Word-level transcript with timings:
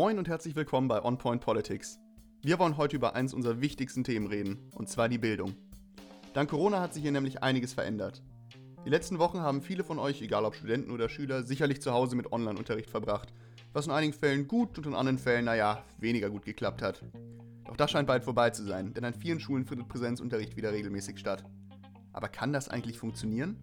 Moin 0.00 0.16
und 0.16 0.28
herzlich 0.28 0.54
willkommen 0.54 0.86
bei 0.86 1.04
On 1.04 1.18
Politics. 1.18 1.98
Wir 2.40 2.60
wollen 2.60 2.76
heute 2.76 2.94
über 2.94 3.16
eines 3.16 3.34
unserer 3.34 3.60
wichtigsten 3.60 4.04
Themen 4.04 4.28
reden, 4.28 4.70
und 4.76 4.88
zwar 4.88 5.08
die 5.08 5.18
Bildung. 5.18 5.56
Dank 6.34 6.50
Corona 6.50 6.80
hat 6.80 6.94
sich 6.94 7.02
hier 7.02 7.10
nämlich 7.10 7.42
einiges 7.42 7.72
verändert. 7.72 8.22
Die 8.86 8.90
letzten 8.90 9.18
Wochen 9.18 9.40
haben 9.40 9.60
viele 9.60 9.82
von 9.82 9.98
euch, 9.98 10.22
egal 10.22 10.44
ob 10.44 10.54
Studenten 10.54 10.92
oder 10.92 11.08
Schüler, 11.08 11.42
sicherlich 11.42 11.82
zu 11.82 11.90
Hause 11.92 12.14
mit 12.14 12.30
Online-Unterricht 12.30 12.90
verbracht, 12.90 13.34
was 13.72 13.86
in 13.86 13.92
einigen 13.92 14.12
Fällen 14.12 14.46
gut 14.46 14.78
und 14.78 14.86
in 14.86 14.94
anderen 14.94 15.18
Fällen, 15.18 15.46
naja, 15.46 15.82
weniger 15.98 16.30
gut 16.30 16.44
geklappt 16.44 16.80
hat. 16.80 17.02
Doch 17.64 17.76
das 17.76 17.90
scheint 17.90 18.06
bald 18.06 18.22
vorbei 18.22 18.50
zu 18.50 18.62
sein, 18.62 18.94
denn 18.94 19.04
an 19.04 19.14
vielen 19.14 19.40
Schulen 19.40 19.66
findet 19.66 19.88
Präsenzunterricht 19.88 20.56
wieder 20.56 20.70
regelmäßig 20.70 21.18
statt. 21.18 21.42
Aber 22.12 22.28
kann 22.28 22.52
das 22.52 22.68
eigentlich 22.68 23.00
funktionieren? 23.00 23.56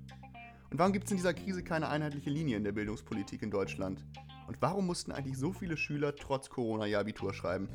Und 0.70 0.80
warum 0.80 0.92
gibt 0.92 1.06
es 1.06 1.12
in 1.12 1.18
dieser 1.18 1.34
Krise 1.34 1.64
keine 1.64 1.88
einheitliche 1.88 2.30
Linie 2.30 2.58
in 2.58 2.66
der 2.66 2.74
Bildungspolitik 2.74 3.42
in 3.42 3.52
Deutschland? 3.52 4.06
Und 4.48 4.62
warum 4.62 4.86
mussten 4.86 5.12
eigentlich 5.12 5.38
so 5.38 5.52
viele 5.52 5.76
Schüler 5.76 6.16
trotz 6.16 6.50
Corona 6.50 6.86
ihr 6.86 7.00
Abitur 7.00 7.34
schreiben? 7.34 7.68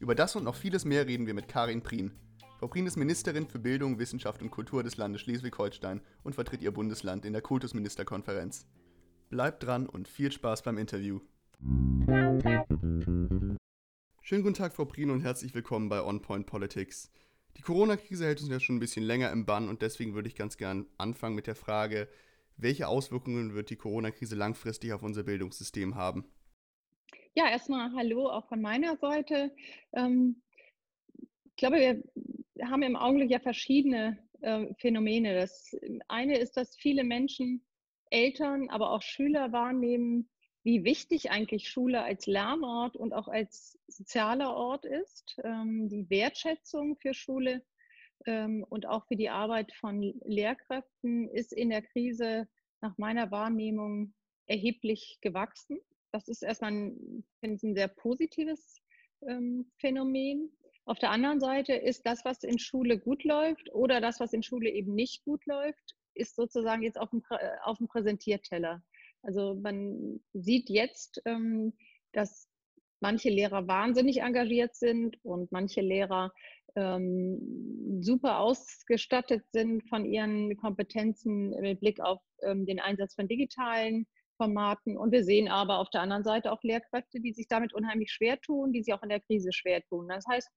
Über 0.00 0.16
das 0.16 0.34
und 0.34 0.44
noch 0.44 0.56
vieles 0.56 0.84
mehr 0.84 1.06
reden 1.06 1.26
wir 1.26 1.34
mit 1.34 1.46
Karin 1.46 1.82
Prien. 1.82 2.10
Frau 2.58 2.66
Prien 2.66 2.86
ist 2.86 2.96
Ministerin 2.96 3.46
für 3.46 3.60
Bildung, 3.60 3.98
Wissenschaft 3.98 4.42
und 4.42 4.50
Kultur 4.50 4.82
des 4.82 4.96
Landes 4.96 5.20
Schleswig-Holstein 5.22 6.00
und 6.24 6.34
vertritt 6.34 6.62
ihr 6.62 6.72
Bundesland 6.72 7.24
in 7.24 7.32
der 7.32 7.42
Kultusministerkonferenz. 7.42 8.66
Bleibt 9.30 9.62
dran 9.62 9.86
und 9.88 10.08
viel 10.08 10.32
Spaß 10.32 10.62
beim 10.62 10.78
Interview. 10.78 11.20
Schönen 14.20 14.42
guten 14.42 14.54
Tag, 14.54 14.74
Frau 14.74 14.84
Prien, 14.84 15.10
und 15.10 15.20
herzlich 15.20 15.54
willkommen 15.54 15.88
bei 15.88 16.02
On 16.02 16.22
Point 16.22 16.46
Politics. 16.46 17.10
Die 17.56 17.62
Corona-Krise 17.62 18.24
hält 18.24 18.40
uns 18.40 18.50
ja 18.50 18.58
schon 18.58 18.76
ein 18.76 18.80
bisschen 18.80 19.04
länger 19.04 19.30
im 19.30 19.44
Bann 19.44 19.68
und 19.68 19.82
deswegen 19.82 20.14
würde 20.14 20.28
ich 20.28 20.34
ganz 20.34 20.56
gern 20.56 20.86
anfangen 20.98 21.36
mit 21.36 21.46
der 21.46 21.54
Frage, 21.54 22.08
welche 22.56 22.88
Auswirkungen 22.88 23.54
wird 23.54 23.70
die 23.70 23.76
Corona-Krise 23.76 24.36
langfristig 24.36 24.92
auf 24.92 25.02
unser 25.02 25.22
Bildungssystem 25.22 25.94
haben? 25.94 26.24
Ja, 27.34 27.48
erstmal 27.48 27.92
Hallo 27.94 28.28
auch 28.28 28.48
von 28.48 28.60
meiner 28.60 28.96
Seite. 28.96 29.54
Ähm, 29.92 30.42
ich 31.18 31.56
glaube, 31.56 31.76
wir 31.78 32.68
haben 32.68 32.82
im 32.82 32.96
Augenblick 32.96 33.30
ja 33.30 33.40
verschiedene 33.40 34.18
äh, 34.42 34.66
Phänomene. 34.78 35.34
Das 35.34 35.74
eine 36.08 36.38
ist, 36.38 36.56
dass 36.56 36.76
viele 36.76 37.04
Menschen, 37.04 37.64
Eltern, 38.10 38.68
aber 38.68 38.90
auch 38.90 39.02
Schüler 39.02 39.52
wahrnehmen, 39.52 40.28
wie 40.64 40.84
wichtig 40.84 41.30
eigentlich 41.30 41.68
Schule 41.68 42.02
als 42.02 42.26
Lernort 42.26 42.96
und 42.96 43.14
auch 43.14 43.28
als 43.28 43.78
sozialer 43.88 44.54
Ort 44.54 44.84
ist. 44.84 45.36
Ähm, 45.42 45.88
die 45.88 46.08
Wertschätzung 46.10 46.96
für 46.96 47.14
Schule 47.14 47.54
ähm, 47.54 47.62
und 48.26 48.86
auch 48.86 49.06
für 49.06 49.16
die 49.16 49.30
Arbeit 49.30 49.72
von 49.74 50.00
Lehrkräften 50.24 51.28
ist 51.28 51.52
in 51.52 51.70
der 51.70 51.82
Krise 51.82 52.48
nach 52.80 52.96
meiner 52.98 53.30
Wahrnehmung 53.30 54.14
erheblich 54.46 55.18
gewachsen. 55.20 55.78
Das 56.12 56.28
ist 56.28 56.42
erstmal 56.42 56.72
ein, 56.72 57.24
ein 57.42 57.58
sehr 57.58 57.88
positives 57.88 58.80
ähm, 59.26 59.70
Phänomen. 59.78 60.50
Auf 60.84 60.98
der 60.98 61.10
anderen 61.10 61.40
Seite 61.40 61.74
ist 61.74 62.06
das, 62.06 62.24
was 62.24 62.42
in 62.42 62.58
Schule 62.58 62.98
gut 62.98 63.24
läuft 63.24 63.72
oder 63.72 64.00
das, 64.00 64.20
was 64.20 64.32
in 64.32 64.42
Schule 64.42 64.70
eben 64.70 64.94
nicht 64.94 65.24
gut 65.24 65.46
läuft, 65.46 65.96
ist 66.14 66.36
sozusagen 66.36 66.82
jetzt 66.82 66.98
auf 66.98 67.10
dem, 67.10 67.22
auf 67.62 67.78
dem 67.78 67.88
Präsentierteller. 67.88 68.82
Also 69.22 69.54
man 69.54 70.20
sieht 70.32 70.68
jetzt, 70.68 71.22
ähm, 71.24 71.72
dass 72.12 72.48
manche 73.02 73.28
Lehrer 73.28 73.66
wahnsinnig 73.68 74.22
engagiert 74.22 74.74
sind 74.74 75.16
und 75.24 75.52
manche 75.52 75.80
Lehrer 75.80 76.32
ähm, 76.76 77.38
super 78.00 78.38
ausgestattet 78.38 79.44
sind 79.52 79.86
von 79.88 80.06
ihren 80.06 80.56
Kompetenzen 80.56 81.50
mit 81.60 81.80
Blick 81.80 82.00
auf 82.00 82.20
ähm, 82.42 82.64
den 82.64 82.80
Einsatz 82.80 83.14
von 83.14 83.28
digitalen 83.28 84.06
Formaten. 84.38 84.96
Und 84.96 85.12
wir 85.12 85.24
sehen 85.24 85.48
aber 85.48 85.78
auf 85.78 85.90
der 85.90 86.00
anderen 86.00 86.24
Seite 86.24 86.50
auch 86.50 86.62
Lehrkräfte, 86.62 87.20
die 87.20 87.32
sich 87.32 87.46
damit 87.48 87.74
unheimlich 87.74 88.10
schwer 88.10 88.40
tun, 88.40 88.72
die 88.72 88.82
sich 88.82 88.94
auch 88.94 89.02
in 89.02 89.10
der 89.10 89.20
Krise 89.20 89.52
schwer 89.52 89.82
tun. 89.82 90.08
Das 90.08 90.24
heißt, 90.28 90.48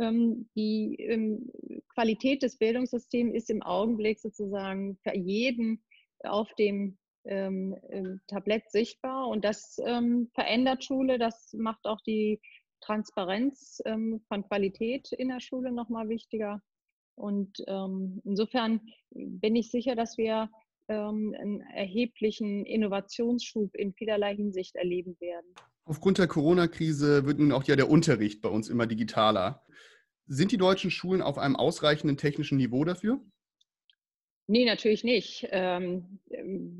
ähm, 0.00 0.48
die 0.56 0.96
ähm, 1.00 1.50
Qualität 1.94 2.42
des 2.42 2.56
Bildungssystems 2.56 3.34
ist 3.34 3.50
im 3.50 3.62
Augenblick 3.62 4.20
sozusagen 4.20 4.98
für 5.02 5.14
jeden 5.14 5.84
auf 6.24 6.52
dem 6.54 6.96
ähm, 7.28 8.20
Tablett 8.26 8.70
sichtbar 8.70 9.28
und 9.28 9.44
das 9.44 9.80
ähm, 9.84 10.30
verändert 10.34 10.84
Schule, 10.84 11.18
das 11.18 11.52
macht 11.52 11.86
auch 11.86 12.00
die 12.00 12.40
Transparenz 12.80 13.80
ähm, 13.84 14.20
von 14.28 14.44
Qualität 14.44 15.12
in 15.12 15.28
der 15.28 15.40
Schule 15.40 15.72
nochmal 15.72 16.08
wichtiger. 16.08 16.62
Und 17.16 17.62
ähm, 17.66 18.20
insofern 18.24 18.80
bin 19.10 19.56
ich 19.56 19.70
sicher, 19.70 19.96
dass 19.96 20.16
wir 20.16 20.48
ähm, 20.88 21.34
einen 21.38 21.60
erheblichen 21.60 22.64
Innovationsschub 22.64 23.74
in 23.74 23.92
vielerlei 23.92 24.36
Hinsicht 24.36 24.76
erleben 24.76 25.16
werden. 25.20 25.46
Aufgrund 25.84 26.18
der 26.18 26.28
Corona-Krise 26.28 27.26
wird 27.26 27.38
nun 27.38 27.52
auch 27.52 27.64
ja 27.64 27.74
der 27.74 27.90
Unterricht 27.90 28.40
bei 28.40 28.48
uns 28.48 28.68
immer 28.68 28.86
digitaler. 28.86 29.64
Sind 30.26 30.52
die 30.52 30.58
deutschen 30.58 30.90
Schulen 30.90 31.22
auf 31.22 31.38
einem 31.38 31.56
ausreichenden 31.56 32.16
technischen 32.16 32.58
Niveau 32.58 32.84
dafür? 32.84 33.20
Nee, 34.50 34.64
natürlich 34.64 35.04
nicht. 35.04 35.46
Ähm, 35.50 36.20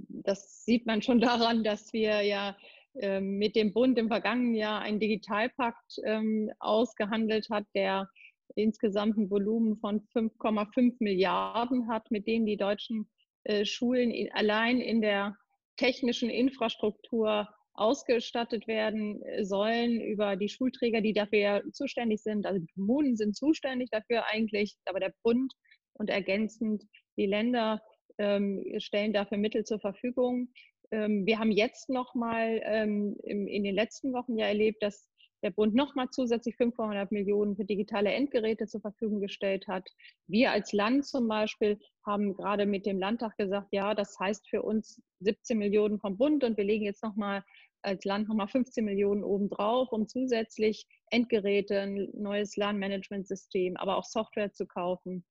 das 0.09 0.65
sieht 0.65 0.87
man 0.87 1.03
schon 1.03 1.21
daran, 1.21 1.63
dass 1.63 1.93
wir 1.93 2.23
ja 2.23 2.57
ähm, 2.95 3.37
mit 3.37 3.57
dem 3.57 3.75
Bund 3.75 3.99
im 3.99 4.09
vergangenen 4.09 4.55
Jahr 4.55 4.81
einen 4.81 5.01
Digitalpakt 5.01 6.01
ähm, 6.05 6.51
ausgehandelt 6.59 7.49
hat, 7.51 7.67
der 7.75 8.09
insgesamt 8.57 9.19
ein 9.19 9.31
Volumen 9.31 9.77
von 9.77 10.01
5,5 10.15 10.97
Milliarden 11.01 11.89
hat, 11.89 12.11
mit 12.11 12.27
dem 12.27 12.47
die 12.47 12.57
deutschen 12.57 13.07
äh, 13.45 13.67
Schulen 13.67 14.13
allein 14.33 14.81
in 14.81 15.03
der 15.03 15.37
technischen 15.77 16.31
Infrastruktur 16.31 17.49
ausgestattet 17.75 18.67
werden 18.67 19.23
äh, 19.23 19.45
sollen 19.45 20.01
über 20.01 20.37
die 20.37 20.49
Schulträger, 20.49 21.03
die 21.03 21.13
dafür 21.13 21.63
zuständig 21.73 22.23
sind. 22.23 22.47
Also 22.47 22.61
die 22.61 22.73
Kommunen 22.75 23.15
sind 23.15 23.37
zuständig 23.37 23.91
dafür 23.91 24.25
eigentlich, 24.27 24.75
aber 24.87 25.01
der 25.01 25.13
Bund 25.23 25.53
und 25.93 26.09
ergänzend 26.09 26.83
die 27.19 27.27
Länder 27.27 27.83
ähm, 28.19 28.65
stellen 28.79 29.13
dafür 29.13 29.39
Mittel 29.39 29.65
zur 29.65 29.81
Verfügung. 29.81 30.49
Ähm, 30.91 31.27
wir 31.27 31.39
haben 31.39 31.51
jetzt 31.51 31.91
nochmal 31.91 32.61
ähm, 32.65 33.17
in 33.25 33.65
den 33.65 33.75
letzten 33.75 34.13
Wochen 34.13 34.39
ja 34.39 34.47
erlebt, 34.47 34.83
dass 34.83 35.09
der 35.43 35.51
Bund 35.51 35.75
nochmal 35.75 36.09
zusätzlich 36.11 36.57
500 36.57 37.13
Millionen 37.13 37.57
für 37.57 37.65
digitale 37.65 38.13
Endgeräte 38.13 38.67
zur 38.67 38.81
Verfügung 38.81 39.21
gestellt 39.21 39.69
hat. 39.69 39.89
Wir 40.27 40.51
als 40.51 40.73
Land 40.73 41.07
zum 41.07 41.29
Beispiel 41.29 41.79
haben 42.05 42.35
gerade 42.35 42.67
mit 42.67 42.87
dem 42.87 42.99
Landtag 42.99 43.37
gesagt, 43.37 43.69
ja, 43.71 43.95
das 43.95 44.19
heißt 44.19 44.49
für 44.49 44.63
uns 44.63 45.01
17 45.21 45.57
Millionen 45.57 46.01
vom 46.01 46.17
Bund 46.17 46.43
und 46.43 46.57
wir 46.57 46.65
legen 46.65 46.85
jetzt 46.85 47.05
nochmal 47.05 47.45
als 47.83 48.05
Land 48.05 48.29
nochmal 48.29 48.49
15 48.49 48.85
Millionen 48.85 49.23
obendrauf, 49.23 49.93
um 49.93 50.09
zusätzlich 50.09 50.87
Endgeräte, 51.11 51.81
ein 51.81 52.09
neues 52.15 52.57
Lernmanagementsystem, 52.57 53.77
aber 53.77 53.97
auch 53.97 54.05
Software 54.05 54.53
zu 54.53 54.67
kaufen. 54.67 55.25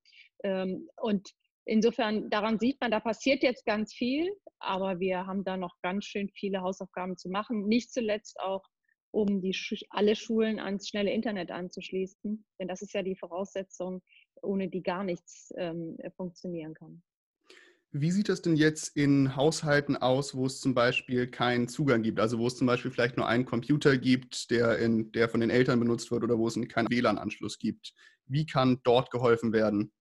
Ähm, 0.43 0.87
und 1.01 1.33
insofern, 1.67 2.29
daran 2.29 2.59
sieht 2.59 2.79
man, 2.81 2.91
da 2.91 2.99
passiert 2.99 3.43
jetzt 3.43 3.65
ganz 3.65 3.93
viel, 3.93 4.31
aber 4.59 4.99
wir 4.99 5.27
haben 5.27 5.43
da 5.43 5.57
noch 5.57 5.75
ganz 5.81 6.05
schön 6.05 6.29
viele 6.29 6.61
Hausaufgaben 6.61 7.17
zu 7.17 7.29
machen. 7.29 7.67
Nicht 7.67 7.91
zuletzt 7.91 8.39
auch, 8.39 8.63
um 9.11 9.41
die, 9.41 9.55
alle 9.89 10.15
Schulen 10.15 10.59
ans 10.59 10.87
schnelle 10.87 11.11
Internet 11.11 11.51
anzuschließen. 11.51 12.45
Denn 12.59 12.67
das 12.67 12.81
ist 12.81 12.93
ja 12.93 13.03
die 13.03 13.15
Voraussetzung, 13.15 14.01
ohne 14.41 14.69
die 14.69 14.83
gar 14.83 15.03
nichts 15.03 15.53
ähm, 15.57 15.97
funktionieren 16.15 16.73
kann. 16.73 17.01
Wie 17.91 18.11
sieht 18.11 18.27
das 18.27 18.41
denn 18.41 18.57
jetzt 18.57 18.97
in 18.97 19.35
Haushalten 19.35 19.95
aus, 19.95 20.35
wo 20.35 20.45
es 20.45 20.59
zum 20.59 20.73
Beispiel 20.73 21.27
keinen 21.27 21.69
Zugang 21.69 22.03
gibt? 22.03 22.19
Also 22.19 22.37
wo 22.37 22.47
es 22.47 22.57
zum 22.57 22.67
Beispiel 22.67 22.91
vielleicht 22.91 23.15
nur 23.15 23.27
einen 23.27 23.45
Computer 23.45 23.97
gibt, 23.97 24.51
der, 24.51 24.77
in, 24.77 25.11
der 25.13 25.29
von 25.29 25.39
den 25.39 25.49
Eltern 25.49 25.79
benutzt 25.79 26.11
wird 26.11 26.23
oder 26.23 26.37
wo 26.37 26.47
es 26.47 26.59
keinen 26.67 26.89
WLAN-Anschluss 26.89 27.57
gibt. 27.57 27.93
Wie 28.25 28.45
kann 28.45 28.81
dort 28.83 29.09
geholfen 29.09 29.53
werden? 29.53 29.93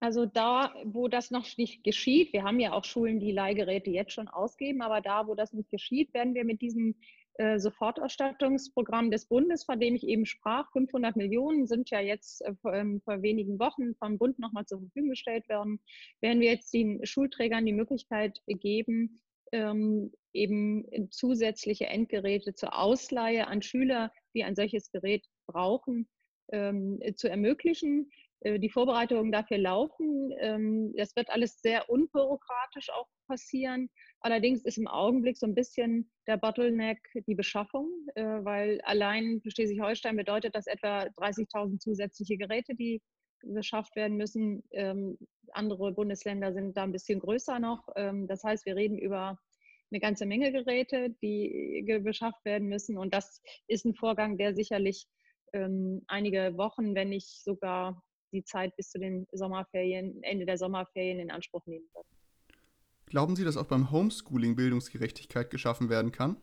Also 0.00 0.26
da, 0.26 0.72
wo 0.84 1.08
das 1.08 1.30
noch 1.30 1.44
nicht 1.56 1.82
geschieht, 1.82 2.32
wir 2.32 2.44
haben 2.44 2.60
ja 2.60 2.72
auch 2.72 2.84
Schulen, 2.84 3.18
die 3.18 3.32
Leihgeräte 3.32 3.90
jetzt 3.90 4.12
schon 4.12 4.28
ausgeben, 4.28 4.80
aber 4.80 5.00
da, 5.00 5.26
wo 5.26 5.34
das 5.34 5.52
nicht 5.52 5.70
geschieht, 5.70 6.14
werden 6.14 6.34
wir 6.34 6.44
mit 6.44 6.60
diesem 6.60 6.94
äh, 7.38 7.58
Sofortausstattungsprogramm 7.58 9.10
des 9.10 9.26
Bundes, 9.26 9.64
von 9.64 9.78
dem 9.78 9.94
ich 9.94 10.04
eben 10.06 10.26
sprach, 10.26 10.70
500 10.72 11.14
Millionen 11.14 11.66
sind 11.66 11.88
ja 11.90 12.00
jetzt 12.00 12.42
äh, 12.42 12.54
vor, 12.56 12.74
ähm, 12.74 13.00
vor, 13.04 13.22
wenigen 13.22 13.58
Wochen 13.60 13.94
vom 13.94 14.18
Bund 14.18 14.38
nochmal 14.40 14.66
zur 14.66 14.80
Verfügung 14.80 15.10
gestellt 15.10 15.48
werden, 15.48 15.80
werden 16.20 16.40
wir 16.40 16.50
jetzt 16.50 16.74
den 16.74 17.04
Schulträgern 17.06 17.64
die 17.64 17.72
Möglichkeit 17.72 18.40
geben, 18.46 19.20
ähm, 19.52 20.12
eben 20.32 20.84
zusätzliche 21.10 21.86
Endgeräte 21.86 22.54
zur 22.54 22.76
Ausleihe 22.76 23.46
an 23.46 23.62
Schüler, 23.62 24.12
die 24.34 24.42
ein 24.42 24.56
solches 24.56 24.90
Gerät 24.90 25.24
brauchen, 25.46 26.08
ähm, 26.52 27.00
zu 27.14 27.30
ermöglichen. 27.30 28.10
Äh, 28.40 28.58
die 28.58 28.70
Vorbereitungen 28.70 29.32
dafür 29.32 29.58
laufen. 29.58 30.32
Ähm, 30.38 30.92
das 30.96 31.14
wird 31.16 31.30
alles 31.30 31.60
sehr 31.60 31.88
unbürokratisch 31.90 32.90
auch 32.90 33.08
passieren. 33.26 33.88
Allerdings 34.20 34.64
ist 34.64 34.78
im 34.78 34.86
Augenblick 34.86 35.36
so 35.36 35.46
ein 35.46 35.54
bisschen 35.54 36.10
der 36.26 36.36
Bottleneck 36.36 37.00
die 37.26 37.34
Beschaffung, 37.34 37.90
äh, 38.14 38.22
weil 38.22 38.80
allein 38.82 39.40
für 39.42 39.50
Schleswig-Holstein 39.50 40.16
bedeutet 40.16 40.54
das 40.54 40.66
etwa 40.66 41.02
30.000 41.16 41.78
zusätzliche 41.78 42.36
Geräte, 42.36 42.74
die 42.74 43.02
beschafft 43.42 43.94
werden 43.96 44.16
müssen. 44.16 44.62
Ähm, 44.72 45.18
andere 45.52 45.92
Bundesländer 45.92 46.52
sind 46.52 46.76
da 46.76 46.82
ein 46.82 46.92
bisschen 46.92 47.20
größer 47.20 47.58
noch. 47.60 47.88
Ähm, 47.96 48.26
das 48.26 48.42
heißt, 48.44 48.66
wir 48.66 48.76
reden 48.76 48.98
über 48.98 49.38
eine 49.90 50.00
ganze 50.00 50.26
Menge 50.26 50.52
Geräte, 50.52 51.16
die 51.22 51.82
beschafft 52.02 52.44
werden 52.44 52.68
müssen. 52.68 52.98
Und 52.98 53.14
das 53.14 53.40
ist 53.68 53.86
ein 53.86 53.94
Vorgang, 53.94 54.36
der 54.36 54.54
sicherlich 54.54 55.06
einige 56.08 56.58
Wochen, 56.58 56.94
wenn 56.94 57.08
nicht 57.08 57.42
sogar 57.42 58.04
die 58.32 58.44
Zeit 58.44 58.76
bis 58.76 58.90
zu 58.90 58.98
den 58.98 59.26
Sommerferien, 59.32 60.22
Ende 60.22 60.46
der 60.46 60.58
Sommerferien 60.58 61.18
in 61.18 61.30
Anspruch 61.30 61.64
nehmen 61.66 61.86
wird. 61.94 62.06
Glauben 63.06 63.36
Sie, 63.36 63.44
dass 63.44 63.56
auch 63.56 63.66
beim 63.66 63.90
Homeschooling 63.90 64.54
Bildungsgerechtigkeit 64.54 65.50
geschaffen 65.50 65.88
werden 65.88 66.12
kann? 66.12 66.36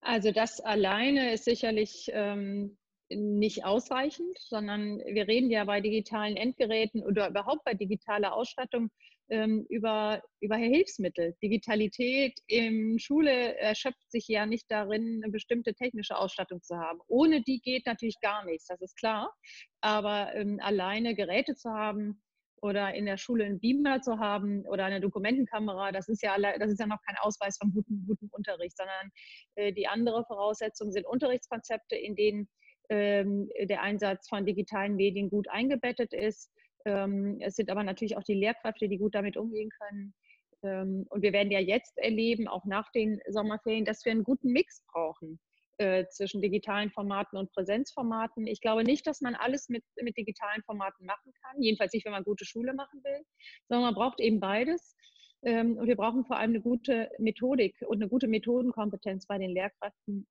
Also 0.00 0.32
das 0.32 0.60
alleine 0.60 1.32
ist 1.32 1.44
sicherlich 1.44 2.08
ähm, 2.12 2.78
nicht 3.08 3.64
ausreichend, 3.64 4.38
sondern 4.38 4.98
wir 4.98 5.28
reden 5.28 5.50
ja 5.50 5.64
bei 5.64 5.80
digitalen 5.80 6.36
Endgeräten 6.36 7.02
oder 7.02 7.28
überhaupt 7.28 7.64
bei 7.64 7.74
digitaler 7.74 8.34
Ausstattung 8.34 8.90
ähm, 9.28 9.66
über, 9.68 10.22
über 10.40 10.56
Hilfsmittel. 10.56 11.34
Digitalität 11.42 12.38
in 12.46 12.98
Schule 12.98 13.56
erschöpft 13.56 14.10
sich 14.10 14.28
ja 14.28 14.46
nicht 14.46 14.66
darin, 14.70 15.20
eine 15.22 15.32
bestimmte 15.32 15.74
technische 15.74 16.16
Ausstattung 16.16 16.62
zu 16.62 16.76
haben. 16.76 17.00
Ohne 17.08 17.42
die 17.42 17.60
geht 17.60 17.86
natürlich 17.86 18.20
gar 18.20 18.44
nichts, 18.44 18.66
das 18.66 18.80
ist 18.80 18.96
klar. 18.96 19.32
Aber 19.80 20.34
ähm, 20.34 20.58
alleine 20.62 21.14
Geräte 21.14 21.54
zu 21.54 21.70
haben 21.70 22.22
oder 22.62 22.94
in 22.94 23.06
der 23.06 23.18
Schule 23.18 23.44
einen 23.44 23.60
Beamer 23.60 24.00
zu 24.00 24.18
haben 24.18 24.64
oder 24.66 24.84
eine 24.84 25.00
Dokumentenkamera, 25.00 25.92
das 25.92 26.08
ist 26.08 26.22
ja, 26.22 26.36
das 26.38 26.70
ist 26.70 26.80
ja 26.80 26.86
noch 26.86 27.02
kein 27.06 27.16
Ausweis 27.18 27.58
von 27.58 27.72
gutem, 27.72 28.04
gutem 28.06 28.28
Unterricht, 28.30 28.76
sondern 28.76 29.10
äh, 29.56 29.72
die 29.72 29.86
andere 29.86 30.24
Voraussetzung 30.24 30.90
sind 30.90 31.06
Unterrichtskonzepte, 31.06 31.96
in 31.96 32.14
denen 32.14 32.48
ähm, 32.88 33.48
der 33.62 33.82
Einsatz 33.82 34.28
von 34.28 34.46
digitalen 34.46 34.94
Medien 34.94 35.28
gut 35.28 35.48
eingebettet 35.48 36.12
ist 36.12 36.50
ähm, 36.86 37.38
es 37.40 37.56
sind 37.56 37.68
aber 37.68 37.82
natürlich 37.82 38.16
auch 38.16 38.22
die 38.22 38.34
Lehrkräfte, 38.34 38.88
die 38.88 38.96
gut 38.96 39.14
damit 39.14 39.36
umgehen 39.36 39.70
können. 39.70 40.14
Ähm, 40.62 41.04
und 41.10 41.22
wir 41.22 41.32
werden 41.32 41.50
ja 41.50 41.58
jetzt 41.58 41.98
erleben, 41.98 42.46
auch 42.46 42.64
nach 42.64 42.90
den 42.92 43.20
Sommerferien, 43.28 43.84
dass 43.84 44.04
wir 44.04 44.12
einen 44.12 44.22
guten 44.22 44.52
Mix 44.52 44.84
brauchen 44.92 45.40
äh, 45.78 46.06
zwischen 46.10 46.40
digitalen 46.40 46.92
Formaten 46.92 47.36
und 47.38 47.50
Präsenzformaten. 47.50 48.46
Ich 48.46 48.60
glaube 48.60 48.84
nicht, 48.84 49.04
dass 49.04 49.20
man 49.20 49.34
alles 49.34 49.68
mit, 49.68 49.82
mit 50.00 50.16
digitalen 50.16 50.62
Formaten 50.62 51.06
machen 51.06 51.32
kann, 51.42 51.60
jedenfalls 51.60 51.92
nicht, 51.92 52.06
wenn 52.06 52.12
man 52.12 52.22
gute 52.22 52.44
Schule 52.44 52.72
machen 52.72 53.02
will, 53.02 53.20
sondern 53.68 53.92
man 53.92 53.94
braucht 53.94 54.20
eben 54.20 54.38
beides. 54.38 54.94
Ähm, 55.42 55.76
und 55.78 55.88
wir 55.88 55.96
brauchen 55.96 56.24
vor 56.24 56.36
allem 56.36 56.50
eine 56.50 56.60
gute 56.60 57.10
Methodik 57.18 57.74
und 57.82 57.96
eine 58.00 58.08
gute 58.08 58.28
Methodenkompetenz 58.28 59.26
bei 59.26 59.38
den 59.38 59.50
Lehrkräften, 59.50 60.26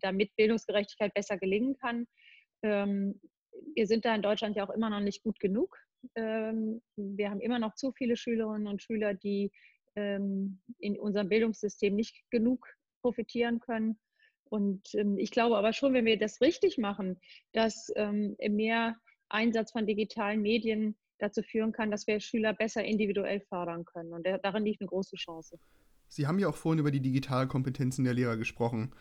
damit 0.00 0.34
Bildungsgerechtigkeit 0.36 1.12
besser 1.14 1.36
gelingen 1.36 1.76
kann 1.76 2.06
wir 3.74 3.86
sind 3.86 4.04
da 4.04 4.14
in 4.14 4.22
Deutschland 4.22 4.56
ja 4.56 4.66
auch 4.66 4.74
immer 4.74 4.90
noch 4.90 5.00
nicht 5.00 5.22
gut 5.22 5.40
genug. 5.40 5.78
Ähm, 6.14 6.82
wir 6.96 7.30
haben 7.30 7.40
immer 7.40 7.58
noch 7.58 7.74
zu 7.74 7.92
viele 7.92 8.16
Schülerinnen 8.16 8.66
und 8.66 8.82
Schüler, 8.82 9.14
die 9.14 9.52
ähm, 9.96 10.60
in 10.78 10.98
unserem 10.98 11.28
Bildungssystem 11.28 11.94
nicht 11.94 12.24
genug 12.30 12.66
profitieren 13.02 13.60
können. 13.60 13.98
Und 14.44 14.94
ähm, 14.94 15.18
ich 15.18 15.30
glaube 15.30 15.56
aber 15.56 15.72
schon, 15.72 15.94
wenn 15.94 16.04
wir 16.04 16.18
das 16.18 16.40
richtig 16.40 16.78
machen, 16.78 17.20
dass 17.52 17.92
mehr 18.48 18.96
Einsatz 19.28 19.72
von 19.72 19.86
digitalen 19.86 20.42
Medien 20.42 20.96
dazu 21.18 21.42
führen 21.42 21.72
kann, 21.72 21.90
dass 21.90 22.06
wir 22.06 22.20
Schüler 22.20 22.52
besser 22.52 22.84
individuell 22.84 23.40
fördern 23.40 23.84
können. 23.84 24.12
Und 24.12 24.26
darin 24.26 24.64
liegt 24.64 24.80
eine 24.80 24.88
große 24.88 25.16
Chance. 25.16 25.58
Sie 26.08 26.26
haben 26.26 26.38
ja 26.38 26.48
auch 26.48 26.56
vorhin 26.56 26.78
über 26.78 26.90
die 26.90 27.00
Digitalkompetenzen 27.00 28.04
der 28.04 28.14
Lehrer 28.14 28.36
gesprochen. 28.36 28.94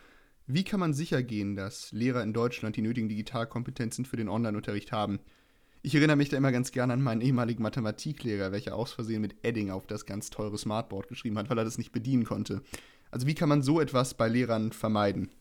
Wie 0.46 0.66
kann 0.66 0.82
man 0.82 0.94
sicher 0.94 1.24
gehen, 1.24 1.56
dass 1.56 1.94
Lehrer 1.94 2.22
in 2.22 2.34
Deutschland 2.34 2.76
die 2.76 2.82
nötigen 2.82 3.08
Digitalkompetenzen 3.08 4.04
für 4.04 4.18
den 4.18 4.28
Online-Unterricht 4.28 4.92
haben? 4.92 5.22
Ich 5.84 5.96
erinnere 5.96 6.18
mich 6.18 6.30
da 6.30 6.38
immer 6.38 6.52
ganz 6.52 6.74
gerne 6.74 6.92
an 6.94 7.02
meinen 7.02 7.22
ehemaligen 7.22 7.64
Mathematiklehrer, 7.64 8.52
welcher 8.52 8.76
aus 8.76 8.92
Versehen 8.92 9.22
mit 9.22 9.36
Edding 9.44 9.72
auf 9.72 9.88
das 9.88 10.06
ganz 10.06 10.30
teure 10.30 10.58
Smartboard 10.58 11.08
geschrieben 11.08 11.38
hat, 11.38 11.50
weil 11.50 11.58
er 11.58 11.64
das 11.64 11.78
nicht 11.78 11.94
bedienen 11.94 12.26
konnte. 12.26 12.62
Also 13.10 13.26
wie 13.26 13.36
kann 13.36 13.48
man 13.48 13.62
so 13.62 13.80
etwas 13.80 14.16
bei 14.16 14.28
Lehrern 14.28 14.74
vermeiden? 14.74 15.32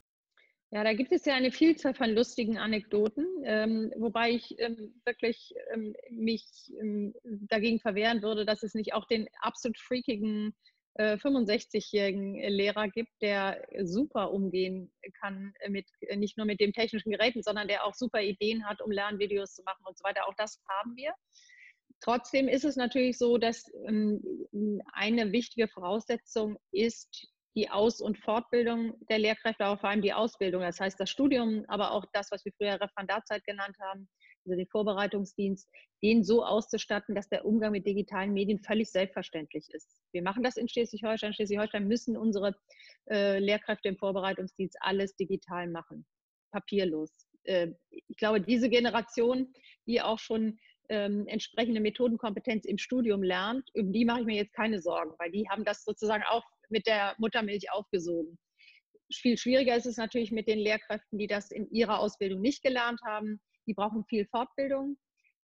Ja, 0.71 0.85
da 0.85 0.95
gibt 0.95 1.13
es 1.13 1.25
ja 1.25 1.35
eine 1.35 1.51
Vielzahl 1.51 1.95
von 1.95 2.11
lustigen 2.11 2.59
Anekdoten, 2.59 3.27
ähm, 3.45 3.93
wobei 3.99 4.31
ich 4.31 4.55
ähm, 4.59 4.95
wirklich 5.05 5.53
ähm, 5.75 5.95
mich 6.11 6.73
ähm, 6.81 7.13
dagegen 7.25 7.79
verwehren 7.79 8.23
würde, 8.23 8.47
dass 8.47 8.63
es 8.63 8.75
nicht 8.75 8.95
auch 8.95 9.07
den 9.07 9.29
absolut 9.41 9.79
freakigen 9.79 10.55
65-jährigen 10.99 12.37
äh, 12.37 12.49
Lehrer 12.49 12.89
gibt, 12.89 13.11
der 13.23 13.67
super 13.83 14.31
umgehen 14.33 14.93
kann 15.21 15.55
mit 15.69 15.87
äh, 16.01 16.17
nicht 16.17 16.37
nur 16.37 16.47
mit 16.47 16.61
den 16.61 16.73
technischen 16.73 17.11
Geräten, 17.11 17.43
sondern 17.43 17.69
der 17.69 17.85
auch 17.85 17.95
super 17.95 18.21
Ideen 18.21 18.67
hat, 18.67 18.83
um 18.83 18.91
Lernvideos 18.91 19.55
zu 19.55 19.63
machen 19.63 19.85
und 19.87 19.97
so 19.97 20.05
weiter. 20.05 20.29
Auch 20.29 20.35
das 20.37 20.61
haben 20.69 20.97
wir. 20.97 21.15
Trotzdem 22.01 22.49
ist 22.49 22.65
es 22.65 22.77
natürlich 22.77 23.17
so, 23.17 23.39
dass 23.39 23.65
ähm, 23.87 24.21
eine 24.93 25.33
wichtige 25.33 25.69
Voraussetzung 25.69 26.59
ist 26.73 27.29
die 27.55 27.71
Aus- 27.71 28.01
und 28.01 28.19
Fortbildung 28.19 28.95
der 29.09 29.19
Lehrkräfte, 29.19 29.65
aber 29.65 29.79
vor 29.79 29.91
allem 29.91 30.03
die 30.03 30.13
Ausbildung. 30.13 30.63
Das 30.63 30.81
heißt, 30.81 30.99
das 30.99 31.11
Studium, 31.11 31.65
aber 31.69 31.93
auch 31.93 32.05
das, 32.13 32.31
was 32.31 32.45
wir 32.45 32.53
früher 32.57 32.81
Referendarzeit 32.81 33.45
genannt 33.45 33.77
haben, 33.81 34.09
also 34.45 34.57
den 34.57 34.67
Vorbereitungsdienst, 34.67 35.69
den 36.03 36.25
so 36.25 36.45
auszustatten, 36.45 37.15
dass 37.15 37.29
der 37.29 37.45
Umgang 37.45 37.73
mit 37.73 37.87
digitalen 37.87 38.33
Medien 38.33 38.59
völlig 38.59 38.91
selbstverständlich 38.91 39.69
ist. 39.71 39.97
Wir 40.13 40.23
machen 40.23 40.43
das 40.43 40.57
in 40.57 40.69
Schleswig-Holstein. 40.69 41.33
Schleswig-Holstein 41.33 41.87
müssen 41.87 42.17
unsere 42.17 42.57
äh, 43.11 43.39
Lehrkräfte 43.39 43.89
im 43.89 43.97
Vorbereitungsdienst 43.97 44.77
alles 44.81 45.15
digital 45.17 45.69
machen, 45.69 46.05
papierlos. 46.51 47.11
Äh, 47.45 47.69
ich 47.91 48.17
glaube, 48.17 48.41
diese 48.41 48.69
Generation, 48.69 49.53
die 49.87 50.01
auch 50.01 50.19
schon 50.19 50.59
ähm, 50.89 51.27
entsprechende 51.29 51.81
Methodenkompetenz 51.81 52.65
im 52.65 52.79
Studium 52.79 53.23
lernt, 53.23 53.69
um 53.75 53.93
die 53.93 54.05
mache 54.05 54.21
ich 54.21 54.27
mir 54.27 54.37
jetzt 54.37 54.55
keine 54.55 54.81
Sorgen, 54.81 55.15
weil 55.19 55.31
die 55.31 55.49
haben 55.49 55.65
das 55.65 55.85
sozusagen 55.85 56.25
auch 56.29 56.45
mit 56.69 56.87
der 56.87 57.15
Muttermilch 57.19 57.71
aufgesogen. 57.71 58.39
Viel 59.13 59.37
schwieriger 59.37 59.77
ist 59.77 59.87
es 59.87 59.99
natürlich 59.99 60.33
mit 60.33 60.49
den 60.49 60.59
Lehrkräften, 60.59 61.19
die 61.19 61.27
das 61.27 61.51
in 61.51 61.71
ihrer 61.71 62.01
Ausbildung 62.01 62.41
nicht 62.41 62.63
gelernt 62.63 63.01
haben 63.05 63.41
die 63.67 63.75
brauchen 63.75 64.05
viel 64.05 64.27
Fortbildung. 64.27 64.97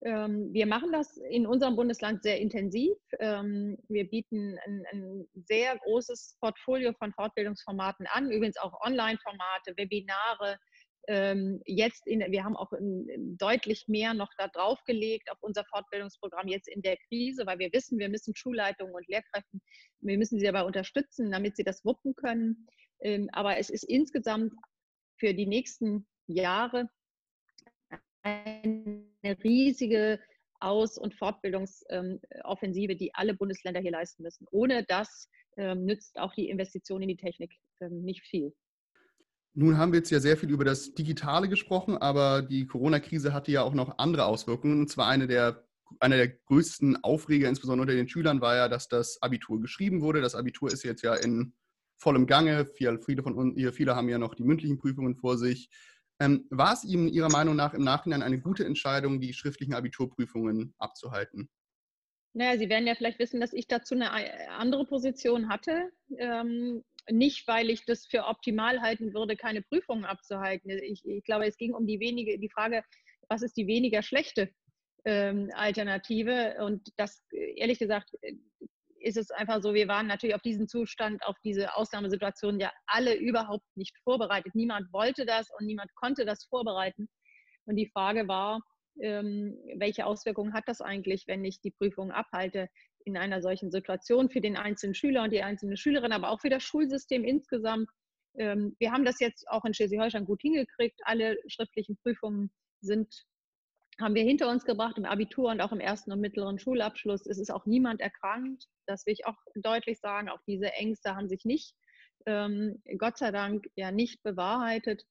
Ähm, 0.03 0.53
wir 0.53 0.67
machen 0.67 0.91
das 0.91 1.17
in 1.17 1.47
unserem 1.47 1.75
Bundesland 1.75 2.21
sehr 2.21 2.39
intensiv. 2.39 2.95
Ähm, 3.19 3.77
wir 3.89 4.07
bieten 4.07 4.57
ein, 4.65 4.83
ein, 4.91 5.27
sehr 5.47 5.77
großes 5.79 6.37
Portfolio 6.39 6.93
von 6.93 7.11
Fortbildungsformaten 7.13 8.05
an, 8.07 8.31
übrigens 8.31 8.57
auch 8.57 8.79
Online-Formate, 8.81 9.75
Webinare. 9.75 10.59
Ähm, 11.07 11.61
jetzt 11.65 12.05
in, 12.05 12.19
wir 12.19 12.43
haben 12.43 12.55
auch 12.55 12.71
deutlich 13.39 13.85
mehr 13.87 14.13
noch 14.13 14.29
da 14.37 14.49
draufgelegt 14.49 15.31
auf 15.31 15.37
unser 15.41 15.65
Fortbildungsprogramm 15.65 16.47
jetzt 16.47 16.67
in 16.67 16.81
der 16.81 16.97
Krise, 17.07 17.45
weil 17.47 17.59
wir 17.59 17.71
wissen, 17.71 17.97
wir 17.97 18.09
müssen 18.09 18.35
Schulleitungen 18.35 18.93
und 18.93 19.07
Lehrkräften, 19.07 19.61
wir 20.01 20.17
müssen 20.17 20.37
sie 20.37 20.45
dabei 20.45 20.63
unterstützen, 20.63 21.31
damit 21.31 21.55
sie 21.55 21.63
das 21.63 21.83
wuppen 21.85 22.13
können. 22.15 22.67
aber 23.31 23.57
es 23.57 23.69
ist 23.69 23.83
insgesamt 23.83 24.53
für 25.17 25.33
die 25.33 25.47
nächsten 25.47 26.05
Jahre 26.27 26.89
eine 28.23 29.37
riesige 29.43 30.19
Aus- 30.59 30.97
und 30.97 31.13
Fortbildungsoffensive, 31.15 32.95
die 32.95 33.13
alle 33.13 33.33
Bundesländer 33.33 33.79
hier 33.79 33.91
leisten 33.91 34.23
müssen. 34.23 34.47
Ohne 34.51 34.83
das 34.83 35.29
ähm, 35.57 35.85
nützt 35.85 36.17
auch 36.19 36.33
die 36.33 36.49
Investition 36.49 37.01
in 37.01 37.09
die 37.09 37.17
Technik 37.17 37.51
ähm, 37.79 38.03
nicht 38.03 38.23
viel. 38.23 38.53
Nun 39.53 39.77
haben 39.77 39.91
wir 39.91 39.99
jetzt 39.99 40.11
ja 40.11 40.19
sehr 40.19 40.37
viel 40.37 40.51
über 40.51 40.65
das 40.65 40.93
Digitale 40.93 41.49
gesprochen, 41.49 41.97
aber 41.97 42.43
die 42.43 42.67
Corona-Krise 42.67 43.33
hatte 43.33 43.51
ja 43.51 43.63
auch 43.63 43.73
noch 43.73 43.97
andere 43.97 44.25
Auswirkungen. 44.25 44.81
Und 44.81 44.87
zwar 44.89 45.07
eine 45.07 45.25
der, 45.25 45.67
einer 45.99 46.17
der 46.17 46.27
größten 46.27 47.03
Aufreger, 47.03 47.49
insbesondere 47.49 47.83
unter 47.83 47.95
den 47.95 48.07
Schülern, 48.07 48.39
war 48.39 48.55
ja, 48.55 48.69
dass 48.69 48.87
das 48.87 49.19
Abitur 49.21 49.59
geschrieben 49.59 50.01
wurde. 50.01 50.21
Das 50.21 50.35
Abitur 50.35 50.71
ist 50.71 50.83
jetzt 50.83 51.01
ja 51.01 51.15
in 51.15 51.53
vollem 51.97 52.27
Gange. 52.27 52.67
Viele, 52.67 52.99
von 53.23 53.33
uns, 53.33 53.75
viele 53.75 53.95
haben 53.95 54.09
ja 54.09 54.19
noch 54.19 54.35
die 54.35 54.43
mündlichen 54.43 54.77
Prüfungen 54.77 55.15
vor 55.15 55.39
sich. 55.39 55.69
Ähm, 56.19 56.47
war 56.49 56.73
es 56.73 56.83
Ihnen 56.83 57.07
Ihrer 57.07 57.29
Meinung 57.29 57.55
nach 57.55 57.73
im 57.73 57.83
Nachhinein 57.83 58.23
eine 58.23 58.39
gute 58.39 58.65
Entscheidung, 58.65 59.21
die 59.21 59.33
schriftlichen 59.33 59.73
Abiturprüfungen 59.73 60.73
abzuhalten? 60.79 61.49
Naja, 62.33 62.57
Sie 62.57 62.69
werden 62.69 62.87
ja 62.87 62.95
vielleicht 62.95 63.19
wissen, 63.19 63.39
dass 63.39 63.53
ich 63.53 63.67
dazu 63.67 63.95
eine 63.95 64.05
äh, 64.05 64.47
andere 64.47 64.85
Position 64.85 65.49
hatte. 65.49 65.91
Ähm, 66.17 66.83
nicht, 67.09 67.47
weil 67.47 67.69
ich 67.69 67.85
das 67.85 68.05
für 68.05 68.25
optimal 68.25 68.81
halten 68.81 69.13
würde, 69.13 69.37
keine 69.37 69.61
Prüfungen 69.61 70.05
abzuhalten. 70.05 70.69
Ich, 70.69 71.05
ich 71.05 71.23
glaube, 71.23 71.45
es 71.45 71.57
ging 71.57 71.73
um 71.73 71.87
die, 71.87 71.99
wenige, 71.99 72.37
die 72.37 72.49
Frage, 72.49 72.83
was 73.29 73.41
ist 73.41 73.55
die 73.57 73.67
weniger 73.67 74.01
schlechte 74.01 74.49
ähm, 75.05 75.49
Alternative? 75.53 76.57
Und 76.59 76.89
das, 76.97 77.23
äh, 77.31 77.59
ehrlich 77.59 77.79
gesagt, 77.79 78.11
äh, 78.21 78.33
ist 78.99 79.17
es 79.17 79.31
einfach 79.31 79.61
so, 79.61 79.73
wir 79.73 79.87
waren 79.87 80.07
natürlich 80.07 80.35
auf 80.35 80.41
diesen 80.41 80.67
Zustand, 80.67 81.23
auf 81.25 81.35
diese 81.43 81.75
Ausnahmesituation 81.75 82.59
ja 82.59 82.71
alle 82.85 83.15
überhaupt 83.15 83.65
nicht 83.75 83.97
vorbereitet. 84.03 84.55
Niemand 84.55 84.91
wollte 84.91 85.25
das 85.25 85.47
und 85.57 85.65
niemand 85.65 85.93
konnte 85.95 86.25
das 86.25 86.45
vorbereiten. 86.45 87.07
Und 87.65 87.75
die 87.75 87.89
Frage 87.89 88.27
war, 88.27 88.61
ähm, 89.01 89.57
welche 89.75 90.05
Auswirkungen 90.05 90.53
hat 90.53 90.63
das 90.67 90.81
eigentlich, 90.81 91.25
wenn 91.27 91.45
ich 91.45 91.61
die 91.61 91.71
Prüfung 91.71 92.11
abhalte 92.11 92.69
in 93.05 93.17
einer 93.17 93.41
solchen 93.41 93.71
Situation 93.71 94.29
für 94.29 94.41
den 94.41 94.57
einzelnen 94.57 94.95
Schüler 94.95 95.23
und 95.23 95.31
die 95.31 95.43
einzelne 95.43 95.77
Schülerin, 95.77 96.11
aber 96.11 96.29
auch 96.29 96.41
für 96.41 96.49
das 96.49 96.63
Schulsystem 96.63 97.23
insgesamt. 97.23 97.89
Ähm, 98.37 98.75
wir 98.79 98.91
haben 98.91 99.05
das 99.05 99.19
jetzt 99.19 99.47
auch 99.49 99.65
in 99.65 99.73
Schleswig-Holstein 99.73 100.25
gut 100.25 100.41
hingekriegt. 100.41 100.99
Alle 101.03 101.37
schriftlichen 101.47 101.97
Prüfungen 101.97 102.51
sind 102.81 103.25
haben 103.99 104.15
wir 104.15 104.23
hinter 104.23 104.49
uns 104.49 104.63
gebracht 104.65 104.97
im 104.97 105.05
Abitur 105.05 105.49
und 105.49 105.61
auch 105.61 105.71
im 105.71 105.79
ersten 105.79 106.11
und 106.11 106.21
mittleren 106.21 106.59
Schulabschluss. 106.59 107.25
Es 107.25 107.39
ist 107.39 107.51
auch 107.51 107.65
niemand 107.65 107.99
erkrankt. 108.01 108.65
Das 108.85 109.05
will 109.05 109.13
ich 109.13 109.25
auch 109.25 109.35
deutlich 109.55 109.99
sagen. 109.99 110.29
Auch 110.29 110.41
diese 110.47 110.71
Ängste 110.73 111.15
haben 111.15 111.27
sich 111.27 111.45
nicht 111.45 111.73
ähm, 112.27 112.81
Gott 112.97 113.17
sei 113.17 113.31
Dank 113.31 113.65
ja 113.75 113.91
nicht 113.91 114.21
bewahrheitet. 114.21 115.03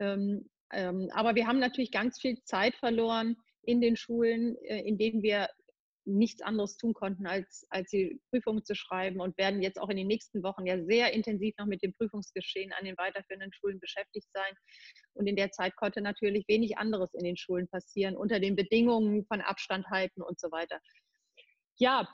Ähm, 0.00 0.48
ähm, 0.72 1.08
aber 1.12 1.34
wir 1.34 1.46
haben 1.46 1.60
natürlich 1.60 1.92
ganz 1.92 2.18
viel 2.18 2.42
Zeit 2.44 2.74
verloren 2.74 3.36
in 3.62 3.80
den 3.80 3.96
Schulen, 3.96 4.56
äh, 4.64 4.80
in 4.80 4.98
denen 4.98 5.22
wir 5.22 5.48
nichts 6.04 6.42
anderes 6.42 6.76
tun 6.76 6.94
konnten, 6.94 7.26
als, 7.26 7.66
als 7.70 7.90
die 7.90 8.20
Prüfungen 8.30 8.64
zu 8.64 8.74
schreiben 8.74 9.20
und 9.20 9.36
werden 9.38 9.62
jetzt 9.62 9.80
auch 9.80 9.88
in 9.88 9.96
den 9.96 10.06
nächsten 10.06 10.42
Wochen 10.42 10.66
ja 10.66 10.82
sehr 10.84 11.12
intensiv 11.12 11.54
noch 11.58 11.66
mit 11.66 11.82
dem 11.82 11.92
Prüfungsgeschehen 11.94 12.72
an 12.72 12.84
den 12.84 12.96
weiterführenden 12.98 13.52
Schulen 13.52 13.78
beschäftigt 13.78 14.28
sein. 14.32 14.52
Und 15.14 15.26
in 15.26 15.36
der 15.36 15.50
Zeit 15.50 15.76
konnte 15.76 16.00
natürlich 16.00 16.46
wenig 16.48 16.78
anderes 16.78 17.14
in 17.14 17.24
den 17.24 17.36
Schulen 17.36 17.68
passieren, 17.68 18.16
unter 18.16 18.40
den 18.40 18.56
Bedingungen 18.56 19.24
von 19.26 19.40
Abstand 19.40 19.86
halten 19.90 20.22
und 20.22 20.40
so 20.40 20.50
weiter. 20.50 20.80
Ja, 21.76 22.08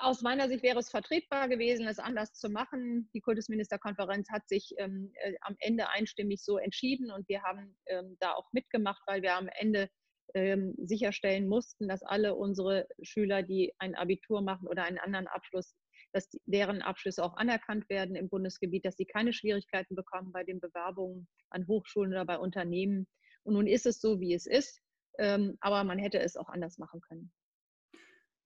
aus 0.00 0.22
meiner 0.22 0.48
Sicht 0.48 0.62
wäre 0.62 0.78
es 0.78 0.88
vertretbar 0.88 1.48
gewesen, 1.48 1.86
es 1.88 1.98
anders 1.98 2.32
zu 2.34 2.48
machen. 2.48 3.10
Die 3.12 3.20
Kultusministerkonferenz 3.20 4.30
hat 4.30 4.48
sich 4.48 4.72
ähm, 4.78 5.12
äh, 5.14 5.34
am 5.40 5.56
Ende 5.58 5.90
einstimmig 5.90 6.42
so 6.42 6.58
entschieden 6.58 7.10
und 7.10 7.28
wir 7.28 7.42
haben 7.42 7.76
ähm, 7.86 8.16
da 8.20 8.32
auch 8.34 8.48
mitgemacht, 8.52 9.02
weil 9.06 9.22
wir 9.22 9.34
am 9.34 9.48
Ende 9.48 9.90
ähm, 10.34 10.74
sicherstellen 10.78 11.48
mussten, 11.48 11.88
dass 11.88 12.02
alle 12.02 12.34
unsere 12.34 12.86
Schüler, 13.02 13.42
die 13.42 13.74
ein 13.78 13.94
Abitur 13.94 14.42
machen 14.42 14.68
oder 14.68 14.84
einen 14.84 14.98
anderen 14.98 15.26
Abschluss, 15.26 15.74
dass 16.12 16.28
die, 16.28 16.40
deren 16.46 16.82
Abschlüsse 16.82 17.22
auch 17.24 17.36
anerkannt 17.36 17.88
werden 17.88 18.16
im 18.16 18.28
Bundesgebiet, 18.28 18.84
dass 18.84 18.96
sie 18.96 19.06
keine 19.06 19.32
Schwierigkeiten 19.32 19.94
bekommen 19.94 20.32
bei 20.32 20.44
den 20.44 20.60
Bewerbungen 20.60 21.28
an 21.50 21.66
Hochschulen 21.66 22.12
oder 22.12 22.24
bei 22.24 22.38
Unternehmen. 22.38 23.06
Und 23.44 23.54
nun 23.54 23.66
ist 23.66 23.86
es 23.86 24.00
so, 24.00 24.20
wie 24.20 24.34
es 24.34 24.46
ist, 24.46 24.80
ähm, 25.18 25.56
aber 25.60 25.84
man 25.84 25.98
hätte 25.98 26.20
es 26.20 26.36
auch 26.36 26.48
anders 26.48 26.78
machen 26.78 27.00
können. 27.00 27.32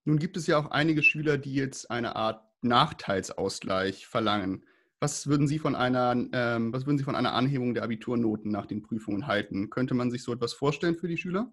Nun 0.04 0.18
gibt 0.18 0.36
es 0.36 0.46
ja 0.46 0.58
auch 0.58 0.70
einige 0.70 1.02
Schüler, 1.02 1.38
die 1.38 1.54
jetzt 1.54 1.90
eine 1.90 2.16
Art 2.16 2.44
Nachteilsausgleich 2.62 4.06
verlangen. 4.06 4.64
Was 5.00 5.26
würden 5.26 5.48
Sie 5.48 5.58
von 5.58 5.74
einer, 5.74 6.14
ähm, 6.32 6.72
was 6.72 6.86
würden 6.86 6.98
Sie 6.98 7.04
von 7.04 7.16
einer 7.16 7.34
Anhebung 7.34 7.74
der 7.74 7.82
Abiturnoten 7.82 8.50
nach 8.50 8.66
den 8.66 8.82
Prüfungen 8.82 9.26
halten? 9.26 9.68
Könnte 9.68 9.94
man 9.94 10.10
sich 10.10 10.22
so 10.22 10.32
etwas 10.32 10.52
vorstellen 10.52 10.96
für 10.96 11.08
die 11.08 11.16
Schüler? 11.16 11.52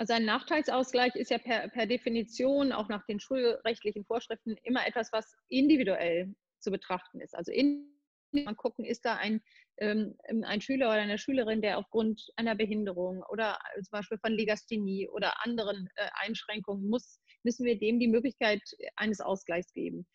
Also 0.00 0.14
ein 0.14 0.24
Nachteilsausgleich 0.24 1.14
ist 1.14 1.30
ja 1.30 1.36
per, 1.36 1.68
per 1.68 1.84
Definition 1.84 2.72
auch 2.72 2.88
nach 2.88 3.04
den 3.04 3.20
schulrechtlichen 3.20 4.06
Vorschriften 4.06 4.56
immer 4.62 4.86
etwas, 4.86 5.12
was 5.12 5.36
individuell 5.50 6.34
zu 6.58 6.70
betrachten 6.70 7.20
ist. 7.20 7.36
Also 7.36 7.52
in, 7.52 7.84
man 8.32 8.56
gucken, 8.56 8.86
ist 8.86 9.04
da 9.04 9.16
ein, 9.16 9.42
ähm, 9.76 10.16
ein 10.46 10.62
Schüler 10.62 10.86
oder 10.86 11.02
eine 11.02 11.18
Schülerin, 11.18 11.60
der 11.60 11.76
aufgrund 11.76 12.18
einer 12.36 12.54
Behinderung 12.54 13.22
oder 13.28 13.58
zum 13.74 13.90
Beispiel 13.90 14.16
von 14.16 14.32
Legasthenie 14.32 15.06
oder 15.06 15.44
anderen 15.44 15.90
äh, 15.96 16.08
Einschränkungen 16.14 16.88
muss, 16.88 17.20
müssen 17.42 17.66
wir 17.66 17.78
dem 17.78 18.00
die 18.00 18.08
Möglichkeit 18.08 18.62
eines 18.96 19.20
Ausgleichs 19.20 19.70
geben. 19.74 20.06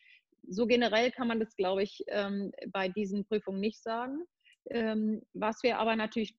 So 0.48 0.65
generell 0.65 1.12
kann 1.12 1.27
man 1.27 1.39
das, 1.39 1.56
glaube 1.58 1.84
ich, 1.84 2.04
ähm, 2.08 2.51
bei 2.72 2.89
diesen 2.89 3.24
Prüfungen 3.27 3.60
nicht 3.60 3.84
sagen. 3.84 4.25
Ähm, 4.72 5.22
was 5.34 5.62
wir 5.62 5.77
aber 5.77 5.96
natürlich 5.96 6.36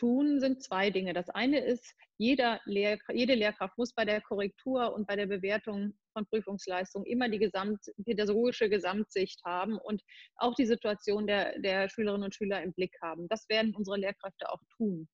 tun, 0.00 0.40
sind 0.40 0.62
zwei 0.62 0.90
Dinge. 0.90 1.12
Das 1.12 1.28
eine 1.28 1.60
ist, 1.60 1.94
jeder 2.16 2.60
Lehr 2.64 2.98
jede 3.12 3.34
Lehrkraft 3.34 3.76
muss 3.76 3.92
bei 3.94 4.04
der 4.04 4.20
Korrektur 4.22 4.94
und 4.94 5.06
bei 5.06 5.14
der 5.14 5.26
Bewertung 5.26 5.94
von 6.14 6.26
Prüfungsleistungen 6.26 7.06
immer 7.06 7.28
die 7.28 7.38
Gesamt 7.38 7.80
pädagogische 8.04 8.70
Gesamtsicht 8.70 9.40
haben 9.44 9.78
und 9.78 10.02
auch 10.36 10.54
die 10.54 10.66
Situation 10.66 11.26
der, 11.26 11.58
der 11.60 11.88
Schülerinnen 11.88 12.24
und 12.24 12.34
Schüler 12.34 12.62
im 12.62 12.72
Blick 12.72 12.94
haben. 13.02 13.28
Das 13.28 13.48
werden 13.48 13.74
unsere 13.74 13.98
Lehrkräfte 13.98 14.50
auch 14.50 14.60
tun. 14.76 15.08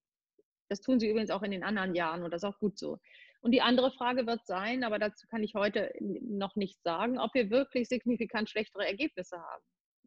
Das 0.68 0.80
tun 0.80 1.00
sie 1.00 1.10
übrigens 1.10 1.30
auch 1.30 1.42
in 1.42 1.50
den 1.50 1.64
anderen 1.64 1.94
Jahren 1.94 2.22
und 2.22 2.32
das 2.32 2.42
ist 2.42 2.48
auch 2.48 2.58
gut 2.58 2.78
so. 2.78 2.98
Und 3.40 3.52
die 3.52 3.62
andere 3.62 3.92
Frage 3.92 4.26
wird 4.26 4.46
sein, 4.46 4.84
aber 4.84 4.98
dazu 4.98 5.26
kann 5.28 5.42
ich 5.42 5.54
heute 5.54 5.92
noch 6.00 6.56
nicht 6.56 6.82
sagen, 6.82 7.18
ob 7.18 7.34
wir 7.34 7.50
wirklich 7.50 7.88
signifikant 7.88 8.50
schlechtere 8.50 8.86
Ergebnisse 8.86 9.36
haben. 9.36 9.64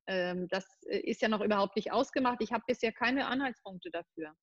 Ähm, 0.07 0.47
das 0.49 0.65
äh, 0.87 0.99
ist 0.99 1.21
ja 1.21 1.29
noch 1.29 1.41
überhaupt 1.41 1.75
nicht 1.75 1.91
ausgemacht. 1.91 2.39
Ich 2.41 2.51
habe 2.51 2.63
bisher 2.67 2.91
keine 2.91 3.27
Anhaltspunkte 3.27 3.89
dafür 3.91 4.33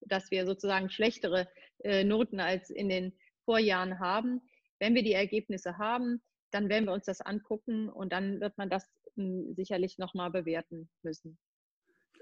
dass 0.00 0.30
wir 0.30 0.46
sozusagen 0.46 0.90
schlechtere 0.90 1.48
äh, 1.84 2.04
Noten 2.04 2.40
als 2.40 2.70
in 2.70 2.88
den 2.88 3.12
Vorjahren 3.44 3.98
haben. 3.98 4.40
Wenn 4.78 4.94
wir 4.94 5.02
die 5.02 5.12
Ergebnisse 5.12 5.78
haben, 5.78 6.22
dann 6.50 6.68
werden 6.68 6.86
wir 6.86 6.92
uns 6.92 7.06
das 7.06 7.20
angucken 7.20 7.88
und 7.88 8.12
dann 8.12 8.40
wird 8.40 8.56
man 8.58 8.70
das 8.70 8.88
hm, 9.14 9.54
sicherlich 9.54 9.98
nochmal 9.98 10.30
bewerten 10.30 10.88
müssen. 11.02 11.38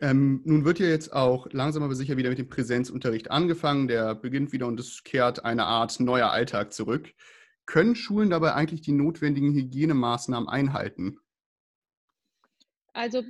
Ähm, 0.01 0.43
nun 0.45 0.65
wird 0.65 0.81
ja 0.81 0.87
jetzt 0.87 1.13
auch 1.13 1.47
langsam 1.53 1.83
aber 1.83 1.95
sicher 1.95 2.17
wieder 2.17 2.31
mit 2.31 2.39
dem 2.39 2.49
Präsenzunterricht 2.49 3.31
angefangen. 3.31 3.87
Der 3.87 4.15
beginnt 4.15 4.53
wieder 4.53 4.67
und 4.67 4.81
es 4.81 5.05
kehrt 5.05 5.45
eine 5.45 5.67
Art 5.67 6.01
neuer 6.01 6.31
Alltag 6.31 6.73
zurück. 6.73 7.13
Können 7.67 7.95
Schulen 7.95 8.31
dabei 8.31 8.55
eigentlich 8.55 8.83
die 8.83 8.93
notwendigen 8.93 9.55
Hygienemaßnahmen 9.55 10.49
einhalten? 10.49 11.19
Also 12.93 13.23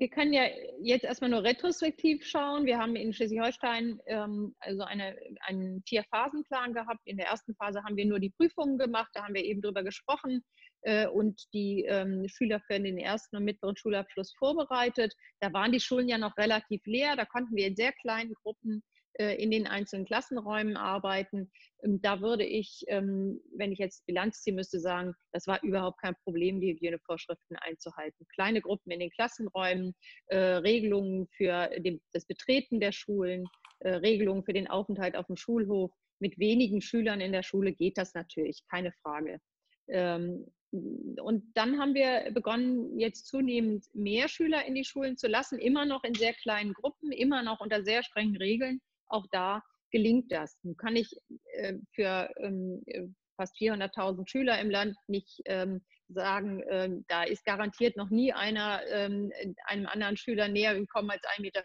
wir 0.00 0.08
können 0.08 0.32
ja 0.32 0.44
jetzt 0.82 1.04
erstmal 1.04 1.28
nur 1.28 1.44
retrospektiv 1.44 2.24
schauen. 2.24 2.64
Wir 2.64 2.78
haben 2.78 2.96
in 2.96 3.12
Schleswig-Holstein 3.12 4.00
ähm, 4.06 4.56
also 4.58 4.82
eine, 4.82 5.14
einen 5.42 5.82
Vier-Phasen-Plan 5.86 6.72
gehabt. 6.72 7.00
In 7.04 7.18
der 7.18 7.26
ersten 7.26 7.54
Phase 7.56 7.84
haben 7.84 7.96
wir 7.96 8.06
nur 8.06 8.18
die 8.18 8.30
Prüfungen 8.30 8.78
gemacht, 8.78 9.10
da 9.12 9.24
haben 9.24 9.34
wir 9.34 9.44
eben 9.44 9.60
drüber 9.60 9.84
gesprochen 9.84 10.42
äh, 10.82 11.06
und 11.06 11.42
die 11.52 11.84
ähm, 11.86 12.26
Schüler 12.28 12.60
für 12.66 12.80
den 12.80 12.96
ersten 12.96 13.36
und 13.36 13.44
mittleren 13.44 13.76
Schulabschluss 13.76 14.32
vorbereitet. 14.38 15.12
Da 15.40 15.52
waren 15.52 15.70
die 15.70 15.80
Schulen 15.80 16.08
ja 16.08 16.16
noch 16.16 16.34
relativ 16.38 16.80
leer, 16.86 17.14
da 17.14 17.26
konnten 17.26 17.54
wir 17.54 17.66
in 17.66 17.76
sehr 17.76 17.92
kleinen 17.92 18.32
Gruppen 18.32 18.82
in 19.18 19.50
den 19.50 19.66
einzelnen 19.66 20.06
Klassenräumen 20.06 20.76
arbeiten. 20.76 21.50
Ähm, 21.82 22.00
da 22.00 22.20
würde 22.20 22.44
ich, 22.44 22.84
ähm, 22.88 23.40
wenn 23.56 23.72
ich 23.72 23.78
jetzt 23.78 24.06
Bilanz 24.06 24.42
ziehen 24.42 24.54
müsste, 24.54 24.80
sagen, 24.80 25.14
das 25.32 25.46
war 25.46 25.62
überhaupt 25.62 26.00
kein 26.00 26.14
Problem, 26.24 26.60
die 26.60 26.72
Hygienevorschriften 26.72 27.56
einzuhalten. 27.56 28.26
Kleine 28.34 28.60
Gruppen 28.60 28.90
in 28.90 29.00
den 29.00 29.10
Klassenräumen, 29.10 29.94
äh, 30.26 30.36
Regelungen 30.36 31.28
für 31.28 31.70
das 32.12 32.26
Betreten 32.26 32.80
der 32.80 32.92
Schulen, 32.92 33.46
äh, 33.80 33.90
Regelungen 33.94 34.44
für 34.44 34.52
den 34.52 34.68
Aufenthalt 34.68 35.16
auf 35.16 35.26
dem 35.26 35.36
Schulhof. 35.36 35.92
Mit 36.18 36.38
wenigen 36.38 36.80
Schülern 36.80 37.20
in 37.20 37.32
der 37.32 37.42
Schule 37.42 37.72
geht 37.72 37.96
das 37.98 38.14
natürlich, 38.14 38.62
keine 38.70 38.92
Frage. 38.92 39.40
Ähm, 39.88 40.46
und 40.72 41.42
dann 41.54 41.80
haben 41.80 41.94
wir 41.94 42.30
begonnen, 42.32 42.96
jetzt 42.98 43.26
zunehmend 43.26 43.86
mehr 43.92 44.28
Schüler 44.28 44.64
in 44.66 44.76
die 44.76 44.84
Schulen 44.84 45.16
zu 45.16 45.26
lassen, 45.26 45.58
immer 45.58 45.84
noch 45.84 46.04
in 46.04 46.14
sehr 46.14 46.32
kleinen 46.32 46.74
Gruppen, 46.74 47.10
immer 47.10 47.42
noch 47.42 47.60
unter 47.60 47.82
sehr 47.82 48.04
strengen 48.04 48.36
Regeln 48.36 48.80
auch 49.10 49.26
da 49.30 49.62
gelingt 49.90 50.30
das. 50.32 50.56
Nun 50.62 50.76
kann 50.76 50.96
ich 50.96 51.10
äh, 51.52 51.74
für 51.94 52.30
ähm, 52.38 52.82
äh, 52.86 53.06
fast 53.36 53.56
400.000 53.56 54.28
Schüler 54.28 54.60
im 54.60 54.70
Land 54.70 54.96
nicht 55.06 55.40
ähm, 55.46 55.80
sagen, 56.12 56.62
ähm, 56.68 57.04
da 57.08 57.22
ist 57.22 57.44
garantiert 57.44 57.96
noch 57.96 58.10
nie 58.10 58.32
einer 58.32 58.82
ähm, 58.88 59.32
einem 59.64 59.86
anderen 59.86 60.16
Schüler 60.16 60.48
näher 60.48 60.74
gekommen 60.74 61.10
als 61.10 61.22
1,50 61.22 61.40
Meter. 61.40 61.64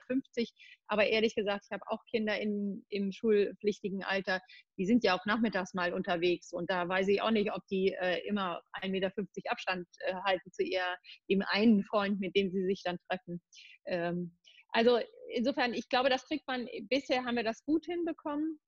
Aber 0.88 1.08
ehrlich 1.08 1.36
gesagt, 1.36 1.66
ich 1.66 1.74
habe 1.74 1.84
auch 1.88 2.00
Kinder 2.10 2.40
in, 2.40 2.86
im 2.90 3.12
schulpflichtigen 3.12 4.04
Alter, 4.04 4.40
die 4.78 4.86
sind 4.86 5.04
ja 5.04 5.18
auch 5.18 5.26
nachmittags 5.26 5.74
mal 5.74 5.94
unterwegs 5.94 6.54
und 6.54 6.70
da 6.70 6.88
weiß 6.88 7.08
ich 7.08 7.22
auch 7.22 7.32
nicht, 7.32 7.52
ob 7.52 7.66
die 7.68 7.94
äh, 8.00 8.20
immer 8.28 8.62
1,50 8.82 8.90
Meter 8.90 9.12
Abstand 9.50 9.88
äh, 10.02 10.14
halten 10.24 10.52
zu 10.52 10.64
ihr, 10.64 10.96
dem 11.30 11.44
einen 11.48 11.84
Freund, 11.84 12.20
mit 12.20 12.36
dem 12.36 12.52
sie 12.52 12.66
sich 12.66 12.84
dann 12.84 12.98
treffen. 13.10 13.42
Ähm, 13.86 14.38
also 14.76 15.00
insofern, 15.30 15.74
ich 15.74 15.88
glaube, 15.88 16.10
das 16.10 16.28
kriegt 16.28 16.46
man, 16.48 16.68
bisher 16.90 17.24
haben 17.24 17.38
wir 17.38 17.46
das 17.46 17.64
gut 17.64 17.86
hinbekommen. 17.86 18.60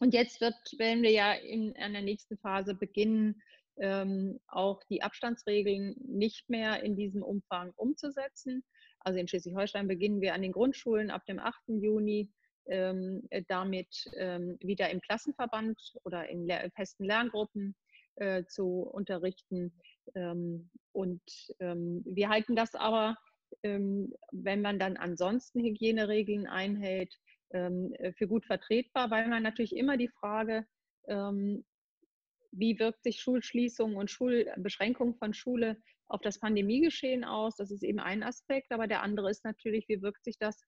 Und 0.00 0.14
jetzt 0.14 0.40
wird, 0.40 0.54
werden 0.78 1.02
wir 1.02 1.10
ja 1.10 1.34
in 1.34 1.76
einer 1.76 2.00
nächsten 2.00 2.38
Phase 2.38 2.74
beginnen, 2.74 3.42
ähm, 3.78 4.40
auch 4.46 4.82
die 4.84 5.02
Abstandsregeln 5.02 5.94
nicht 5.98 6.48
mehr 6.48 6.82
in 6.82 6.96
diesem 6.96 7.22
Umfang 7.22 7.74
umzusetzen. 7.76 8.64
Also 9.00 9.18
in 9.20 9.28
Schleswig-Holstein 9.28 9.86
beginnen 9.86 10.22
wir 10.22 10.32
an 10.32 10.40
den 10.40 10.52
Grundschulen 10.52 11.10
ab 11.10 11.26
dem 11.26 11.38
8. 11.38 11.54
Juni 11.68 12.32
ähm, 12.68 13.28
damit 13.48 14.10
ähm, 14.16 14.56
wieder 14.60 14.88
im 14.88 15.02
Klassenverband 15.02 15.78
oder 16.04 16.30
in 16.30 16.46
le 16.46 16.70
festen 16.74 17.04
Lerngruppen 17.04 17.76
äh, 18.14 18.44
zu 18.46 18.88
unterrichten. 18.90 19.78
Ähm, 20.14 20.70
und 20.92 21.20
ähm, 21.60 22.02
wir 22.06 22.30
halten 22.30 22.56
das 22.56 22.74
aber 22.74 23.18
wenn 23.62 24.62
man 24.62 24.78
dann 24.78 24.96
ansonsten 24.96 25.60
Hygieneregeln 25.60 26.46
einhält, 26.46 27.12
ähm, 27.50 27.92
äh, 27.94 28.12
für 28.12 28.26
gut 28.26 28.44
vertretbar, 28.44 29.10
weil 29.10 29.28
man 29.28 29.42
natürlich 29.42 29.76
immer 29.76 29.96
die 29.96 30.08
Frage, 30.08 30.66
ähm, 31.06 31.64
wie 32.50 32.78
wirkt 32.78 33.04
sich 33.04 33.20
Schulschließung 33.20 33.96
und 33.96 34.10
Schulbeschränkung 34.10 35.16
von 35.16 35.32
Schule 35.32 35.76
auf 36.08 36.20
das 36.22 36.40
Pandemiegeschehen 36.40 37.24
aus? 37.24 37.54
Das 37.56 37.70
ist 37.70 37.84
eben 37.84 38.00
ein 38.00 38.22
Aspekt, 38.22 38.72
aber 38.72 38.86
der 38.86 39.02
andere 39.02 39.30
ist 39.30 39.44
natürlich, 39.44 39.88
wie 39.88 40.02
wirkt 40.02 40.24
sich 40.24 40.38
das 40.38 40.60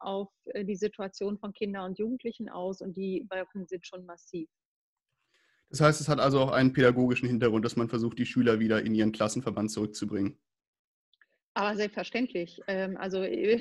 auf 0.00 0.28
äh, 0.46 0.62
die 0.62 0.76
Situation 0.76 1.38
von 1.38 1.54
Kindern 1.54 1.90
und 1.90 1.98
Jugendlichen 1.98 2.50
aus? 2.50 2.82
Und 2.82 2.98
die 2.98 3.26
Wirkungen 3.30 3.66
sind 3.66 3.86
schon 3.86 4.04
massiv. 4.04 4.50
Das 5.70 5.80
heißt, 5.80 6.00
es 6.02 6.08
hat 6.08 6.20
also 6.20 6.40
auch 6.40 6.50
einen 6.50 6.74
pädagogischen 6.74 7.28
Hintergrund, 7.28 7.64
dass 7.64 7.76
man 7.76 7.88
versucht, 7.88 8.18
die 8.18 8.26
Schüler 8.26 8.60
wieder 8.60 8.82
in 8.82 8.94
ihren 8.94 9.12
Klassenverband 9.12 9.70
zurückzubringen. 9.70 10.38
Aber 11.54 11.76
selbstverständlich. 11.76 12.60
Ähm, 12.68 12.96
also 12.96 13.22
äh, 13.22 13.60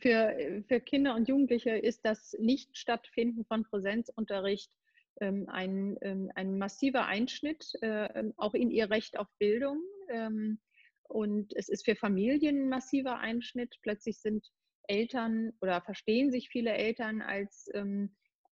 für, 0.00 0.62
für 0.68 0.80
Kinder 0.80 1.14
und 1.14 1.28
Jugendliche 1.28 1.70
ist 1.70 2.04
das 2.04 2.36
Nicht-Stattfinden 2.38 3.44
von 3.46 3.64
Präsenzunterricht 3.64 4.70
ähm, 5.20 5.46
ein, 5.48 5.96
ähm, 6.02 6.30
ein 6.34 6.58
massiver 6.58 7.06
Einschnitt, 7.06 7.72
äh, 7.82 8.24
auch 8.36 8.54
in 8.54 8.70
ihr 8.70 8.90
Recht 8.90 9.18
auf 9.18 9.28
Bildung. 9.38 9.82
und 11.08 11.52
es 11.54 11.68
ist 11.68 11.84
für 11.84 11.94
Familien 11.94 12.64
ein 12.64 12.68
massiver 12.68 13.18
Einschnitt. 13.18 13.76
Plötzlich 13.82 14.20
sind 14.20 14.44
Eltern 14.88 15.52
oder 15.60 15.80
verstehen 15.82 16.32
sich 16.32 16.48
viele 16.48 16.72
Eltern 16.72 17.22
als, 17.22 17.70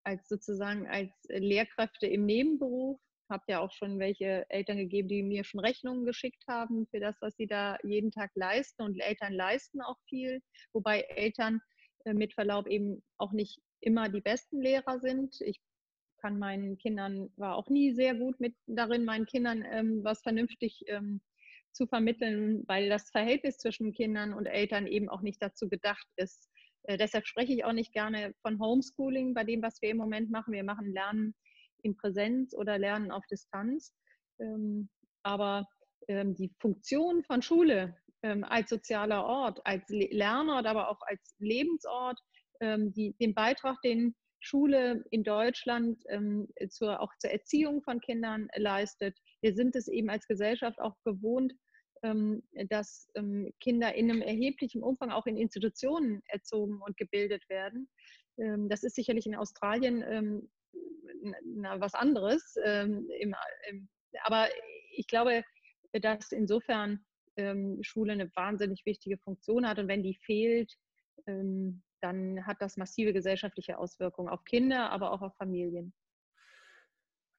als 0.04 0.28
sozusagen 0.28 0.86
als 0.86 1.10
Lehrkräfte 1.28 2.06
im 2.06 2.26
Nebenberuf. 2.26 3.00
Habe 3.30 3.44
ja 3.48 3.60
auch 3.60 3.72
schon 3.72 3.98
welche 3.98 4.48
Eltern 4.50 4.78
gegeben, 4.78 5.08
die 5.08 5.22
mir 5.22 5.44
schon 5.44 5.60
Rechnungen 5.60 6.04
geschickt 6.04 6.44
haben 6.48 6.86
für 6.86 7.00
das, 7.00 7.16
was 7.20 7.36
sie 7.36 7.46
da 7.46 7.78
jeden 7.82 8.10
Tag 8.10 8.30
leisten. 8.34 8.82
Und 8.82 9.00
Eltern 9.00 9.32
leisten 9.32 9.80
auch 9.80 9.98
viel, 10.08 10.40
wobei 10.72 11.00
Eltern 11.02 11.60
äh, 12.04 12.14
mit 12.14 12.34
Verlaub 12.34 12.66
eben 12.66 13.02
auch 13.18 13.32
nicht 13.32 13.60
immer 13.80 14.08
die 14.08 14.20
besten 14.20 14.60
Lehrer 14.60 15.00
sind. 15.00 15.40
Ich 15.40 15.60
kann 16.20 16.38
meinen 16.38 16.78
Kindern, 16.78 17.30
war 17.36 17.56
auch 17.56 17.68
nie 17.68 17.92
sehr 17.92 18.14
gut 18.14 18.40
mit 18.40 18.54
darin, 18.66 19.04
meinen 19.04 19.26
Kindern 19.26 19.64
ähm, 19.70 20.02
was 20.02 20.22
vernünftig 20.22 20.82
ähm, 20.86 21.20
zu 21.72 21.86
vermitteln, 21.86 22.64
weil 22.66 22.88
das 22.88 23.10
Verhältnis 23.10 23.58
zwischen 23.58 23.92
Kindern 23.92 24.32
und 24.34 24.46
Eltern 24.46 24.86
eben 24.86 25.08
auch 25.08 25.22
nicht 25.22 25.40
dazu 25.40 25.68
gedacht 25.68 26.06
ist. 26.16 26.50
Äh, 26.84 26.96
deshalb 26.98 27.26
spreche 27.26 27.52
ich 27.52 27.64
auch 27.64 27.72
nicht 27.72 27.92
gerne 27.92 28.34
von 28.42 28.58
Homeschooling 28.58 29.34
bei 29.34 29.44
dem, 29.44 29.62
was 29.62 29.80
wir 29.80 29.90
im 29.90 29.96
Moment 29.96 30.30
machen. 30.30 30.52
Wir 30.52 30.64
machen 30.64 30.92
Lernen 30.92 31.34
in 31.82 31.96
Präsenz 31.96 32.54
oder 32.54 32.78
Lernen 32.78 33.10
auf 33.10 33.24
Distanz. 33.26 33.94
Ähm, 34.40 34.88
aber 35.22 35.66
ähm, 36.08 36.34
die 36.34 36.50
Funktion 36.60 37.22
von 37.24 37.42
Schule 37.42 37.96
ähm, 38.22 38.44
als 38.44 38.70
sozialer 38.70 39.24
Ort, 39.24 39.60
als 39.64 39.84
Lernort, 39.88 40.66
aber 40.66 40.88
auch 40.90 41.00
als 41.02 41.34
Lebensort, 41.38 42.18
die, 42.60 43.14
den 43.20 43.34
Beitrag, 43.34 43.80
den 43.82 44.16
Schule 44.40 45.04
in 45.12 45.22
Deutschland 45.22 46.02
zur, 46.70 47.00
auch 47.00 47.12
zur 47.20 47.30
Erziehung 47.30 47.82
von 47.84 48.00
Kindern 48.00 48.48
leistet. 48.56 49.16
Wir 49.42 49.54
sind 49.54 49.76
es 49.76 49.86
eben 49.86 50.10
als 50.10 50.26
Gesellschaft 50.26 50.80
auch 50.80 50.96
gewohnt, 51.04 51.54
dass 52.02 53.08
Kinder 53.60 53.94
in 53.94 54.10
einem 54.10 54.22
erheblichen 54.22 54.82
Umfang 54.82 55.12
auch 55.12 55.26
in 55.26 55.36
Institutionen 55.36 56.20
erzogen 56.26 56.80
und 56.84 56.96
gebildet 56.96 57.48
werden. 57.48 57.88
Das 58.68 58.82
ist 58.82 58.96
sicherlich 58.96 59.26
in 59.26 59.36
Australien 59.36 60.48
na, 61.44 61.80
was 61.80 61.94
anderes. 61.94 62.56
Ähm, 62.64 63.08
Im, 63.20 63.34
im, 63.68 63.88
aber 64.24 64.48
ich 64.94 65.06
glaube, 65.06 65.42
dass 65.92 66.32
insofern 66.32 67.04
Schule 67.82 68.14
eine 68.14 68.34
wahnsinnig 68.34 68.84
wichtige 68.84 69.16
Funktion 69.16 69.64
hat 69.64 69.78
und 69.78 69.86
wenn 69.86 70.02
die 70.02 70.18
fehlt, 70.24 70.74
dann 71.24 72.46
hat 72.46 72.56
das 72.60 72.76
massive 72.76 73.12
gesellschaftliche 73.12 73.78
Auswirkungen 73.78 74.28
auf 74.28 74.44
Kinder, 74.44 74.90
aber 74.90 75.12
auch 75.12 75.22
auf 75.22 75.36
Familien. 75.36 75.94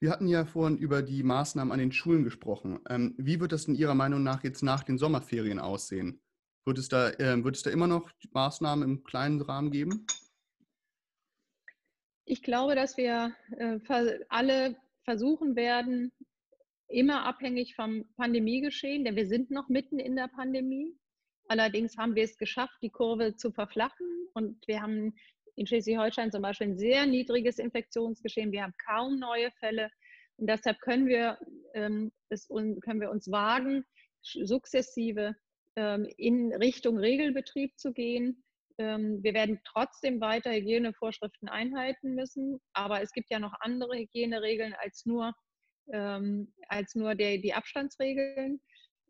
Wir 0.01 0.12
hatten 0.12 0.27
ja 0.27 0.46
vorhin 0.46 0.77
über 0.77 1.01
die 1.01 1.24
Maßnahmen 1.24 1.74
an 1.74 1.79
den 1.79 1.91
Schulen 1.91 2.24
gesprochen. 2.24 2.79
Ähm, 2.89 3.15
wie 3.17 3.41
wird 3.41 3.51
das 3.51 3.65
in 3.65 3.75
Ihrer 3.75 3.96
Meinung 3.96 4.24
nach 4.24 4.43
jetzt 4.43 4.63
nach 4.63 4.84
den 4.84 4.98
Sommerferien 4.98 5.60
aussehen? 5.60 6.22
Wird 6.65 6.77
es 6.77 6.88
da, 6.88 7.10
äh, 7.10 7.43
wird 7.43 7.58
es 7.58 7.63
da 7.63 7.69
immer 7.69 7.88
noch 7.88 8.10
Maßnahmen 8.31 8.88
im 8.88 9.03
kleinen 9.03 9.41
Rahmen 9.41 9.72
geben? 9.72 10.05
Ich 12.31 12.43
glaube, 12.43 12.75
dass 12.75 12.95
wir 12.95 13.36
äh, 13.57 13.79
alle 14.29 14.75
versuchen 15.03 15.55
werden, 15.55 16.12
immer 16.88 17.25
abhängig 17.25 17.74
vom 17.74 18.05
Pandemiegeschehen, 18.17 19.03
denn 19.03 19.15
wir 19.15 19.25
sind 19.25 19.50
noch 19.50 19.67
mitten 19.67 19.98
in 19.98 20.15
der 20.15 20.27
Pandemie. 20.27 20.95
Allerdings 21.48 21.98
haben 21.98 22.13
wir 22.13 22.24
es 22.24 22.38
geschafft, 22.38 22.77
die 22.83 22.91
Kurve 22.91 23.36
zu 23.36 23.51
verflachen 23.51 24.05
und 24.36 24.67
wir 24.67 24.79
haben 24.79 25.15
in 25.55 25.65
Schleswig-Holstein 25.65 26.31
zum 26.31 26.43
Beispiel 26.43 26.67
ein 26.67 26.77
sehr 26.77 27.07
niedriges 27.07 27.57
Infektionsgeschehen. 27.57 28.51
Wir 28.51 28.62
haben 28.62 28.75
kaum 28.86 29.17
neue 29.17 29.50
Fälle 29.59 29.89
und 30.38 30.48
deshalb 30.48 30.79
können 30.81 31.07
wir, 31.07 31.39
ähm, 31.74 32.12
es, 32.29 32.48
können 32.48 33.01
wir 33.01 33.09
uns 33.09 33.31
wagen, 33.31 33.83
sukzessive 34.21 35.36
ähm, 35.75 36.07
in 36.17 36.53
Richtung 36.53 37.00
Regelbetrieb 37.00 37.75
zu 37.79 37.91
gehen. 37.91 38.43
Ähm, 38.79 39.21
wir 39.21 39.33
werden 39.33 39.60
trotzdem 39.65 40.21
weiter 40.21 40.54
Hygienevorschriften 40.54 41.49
einhalten 41.49 42.15
müssen, 42.15 42.62
aber 42.71 43.01
es 43.01 43.12
gibt 43.12 43.30
ja 43.30 43.38
noch 43.38 43.54
andere 43.60 43.97
Hygieneregeln 43.97 44.73
als 44.73 45.06
nur, 45.06 45.34
ähm, 45.91 46.54
als 46.69 46.95
nur 46.95 47.13
der, 47.13 47.39
die 47.39 47.54
Abstandsregeln. 47.54 48.62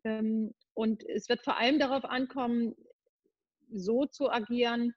Ähm, 0.04 0.56
und 0.74 1.04
es 1.08 1.30
wird 1.30 1.44
vor 1.44 1.58
allem 1.58 1.78
darauf 1.78 2.04
ankommen, 2.04 2.74
so 3.72 4.08
zu 4.08 4.32
agieren, 4.32 4.96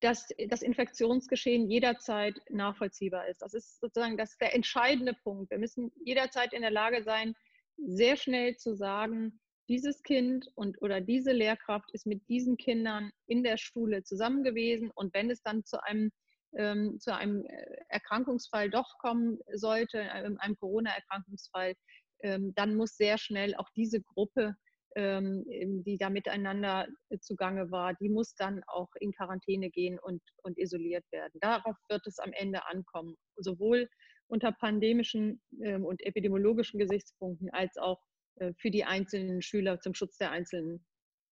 dass 0.00 0.28
das 0.48 0.60
Infektionsgeschehen 0.60 1.70
jederzeit 1.70 2.38
nachvollziehbar 2.50 3.26
ist. 3.28 3.40
Das 3.40 3.54
ist 3.54 3.80
sozusagen 3.80 4.18
das 4.18 4.32
ist 4.32 4.40
der 4.40 4.54
entscheidende 4.54 5.14
Punkt. 5.14 5.50
Wir 5.50 5.58
müssen 5.58 5.90
jederzeit 6.04 6.52
in 6.52 6.60
der 6.60 6.70
Lage 6.70 7.02
sein, 7.02 7.34
sehr 7.78 8.16
schnell 8.16 8.56
zu 8.56 8.74
sagen, 8.74 9.40
dieses 9.68 10.02
Kind 10.02 10.48
und 10.54 10.80
oder 10.82 11.00
diese 11.00 11.32
Lehrkraft 11.32 11.90
ist 11.92 12.06
mit 12.06 12.26
diesen 12.28 12.56
Kindern 12.56 13.10
in 13.26 13.42
der 13.42 13.58
Schule 13.58 14.02
zusammen 14.02 14.42
gewesen 14.42 14.90
und 14.94 15.14
wenn 15.14 15.30
es 15.30 15.42
dann 15.42 15.64
zu 15.64 15.82
einem 15.82 16.10
ähm, 16.56 16.98
zu 16.98 17.14
einem 17.14 17.44
äh, 17.44 17.76
Erkrankungsfall 17.88 18.70
doch 18.70 18.96
kommen 18.98 19.38
sollte, 19.52 20.00
einem 20.00 20.56
Corona-Erkrankungsfall, 20.56 21.74
ähm, 22.22 22.54
dann 22.54 22.74
muss 22.74 22.96
sehr 22.96 23.18
schnell 23.18 23.54
auch 23.56 23.68
diese 23.76 24.00
Gruppe, 24.00 24.54
ähm, 24.96 25.44
die 25.84 25.98
da 25.98 26.10
miteinander 26.10 26.88
äh, 27.10 27.18
zugange 27.18 27.70
war, 27.70 27.94
die 27.94 28.08
muss 28.08 28.34
dann 28.34 28.62
auch 28.66 28.88
in 29.00 29.12
Quarantäne 29.12 29.70
gehen 29.70 29.98
und, 29.98 30.22
und 30.42 30.58
isoliert 30.58 31.04
werden. 31.12 31.38
Darauf 31.40 31.76
wird 31.88 32.06
es 32.06 32.18
am 32.18 32.32
Ende 32.32 32.66
ankommen, 32.66 33.14
sowohl 33.36 33.88
unter 34.26 34.52
pandemischen 34.52 35.40
ähm, 35.62 35.84
und 35.84 36.00
epidemiologischen 36.02 36.78
Gesichtspunkten 36.78 37.50
als 37.50 37.76
auch 37.76 38.00
äh, 38.00 38.17
für 38.58 38.70
die 38.70 38.84
einzelnen 38.84 39.42
Schüler 39.42 39.80
zum 39.80 39.94
Schutz 39.94 40.18
der 40.18 40.30
einzelnen 40.30 40.84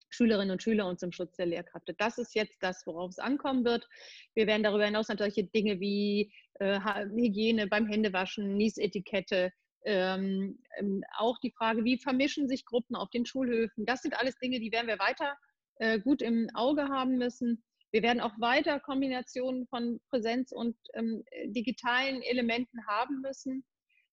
Schülerinnen 0.10 0.52
und 0.52 0.64
Schüler 0.64 0.88
und 0.88 1.00
zum 1.00 1.12
Schutz 1.12 1.36
der 1.36 1.46
Lehrkräfte. 1.46 1.94
Das 1.98 2.18
ist 2.18 2.36
jetzt 2.36 2.58
das, 2.62 2.86
worauf 2.86 3.12
es 3.12 3.20
ankommen 3.20 3.66
wird. 3.66 3.88
Wir 4.34 4.48
werden 4.48 4.64
darüber 4.64 4.86
hinaus 4.86 5.10
natürlich 5.10 5.36
solche 5.36 5.50
Dinge 5.50 5.80
wie 5.80 6.32
äh, 6.60 6.80
Hygiene 6.80 7.68
beim 7.68 7.88
Händewaschen, 7.88 8.56
Niesetikette, 8.56 9.52
ähm, 9.86 10.60
ähm, 10.80 11.04
auch 11.18 11.38
die 11.40 11.52
Frage, 11.52 11.84
wie 11.84 11.98
vermischen 11.98 12.48
sich 12.48 12.66
Gruppen 12.66 12.96
auf 12.96 13.10
den 13.10 13.26
Schulhöfen. 13.26 13.86
Das 13.86 14.02
sind 14.02 14.18
alles 14.18 14.38
Dinge, 14.40 14.60
die 14.60 14.72
werden 14.72 14.88
wir 14.88 15.00
weiter 15.00 15.36
äh, 15.78 16.00
gut 16.00 16.22
im 16.22 16.50
Auge 16.54 16.84
haben 16.84 17.18
müssen. 17.18 17.64
Wir 17.92 18.02
werden 18.02 18.20
auch 18.20 18.34
weiter 18.40 18.80
Kombinationen 18.80 19.68
von 19.68 20.00
Präsenz 20.10 20.52
und 20.52 20.76
ähm, 20.94 21.24
digitalen 21.46 22.22
Elementen 22.22 22.86
haben 22.88 23.22
müssen, 23.22 23.64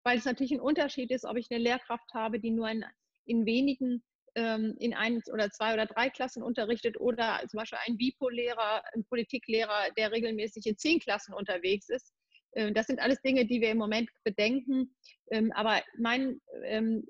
weil 0.04 0.18
es 0.18 0.24
natürlich 0.24 0.52
ein 0.52 0.60
Unterschied 0.60 1.10
ist, 1.10 1.24
ob 1.24 1.36
ich 1.36 1.50
eine 1.50 1.62
Lehrkraft 1.62 2.12
habe, 2.14 2.40
die 2.40 2.50
nur 2.50 2.68
in, 2.68 2.84
in 3.24 3.46
wenigen, 3.46 4.02
ähm, 4.34 4.74
in 4.78 4.94
ein 4.94 5.22
oder 5.32 5.50
zwei 5.50 5.74
oder 5.74 5.86
drei 5.86 6.10
Klassen 6.10 6.42
unterrichtet 6.42 6.98
oder 6.98 7.40
zum 7.48 7.58
Beispiel 7.58 7.78
ein 7.86 7.98
WIPO-Lehrer, 7.98 8.82
ein 8.94 9.04
Politiklehrer, 9.04 9.90
der 9.96 10.12
regelmäßig 10.12 10.66
in 10.66 10.78
zehn 10.78 10.98
Klassen 11.00 11.34
unterwegs 11.34 11.88
ist. 11.88 12.12
Ähm, 12.54 12.74
das 12.74 12.86
sind 12.86 13.00
alles 13.00 13.20
Dinge, 13.22 13.46
die 13.46 13.60
wir 13.60 13.70
im 13.70 13.78
Moment 13.78 14.10
bedenken. 14.24 14.94
Ähm, 15.30 15.52
aber 15.52 15.82
mein, 15.98 16.40
ähm, 16.64 17.06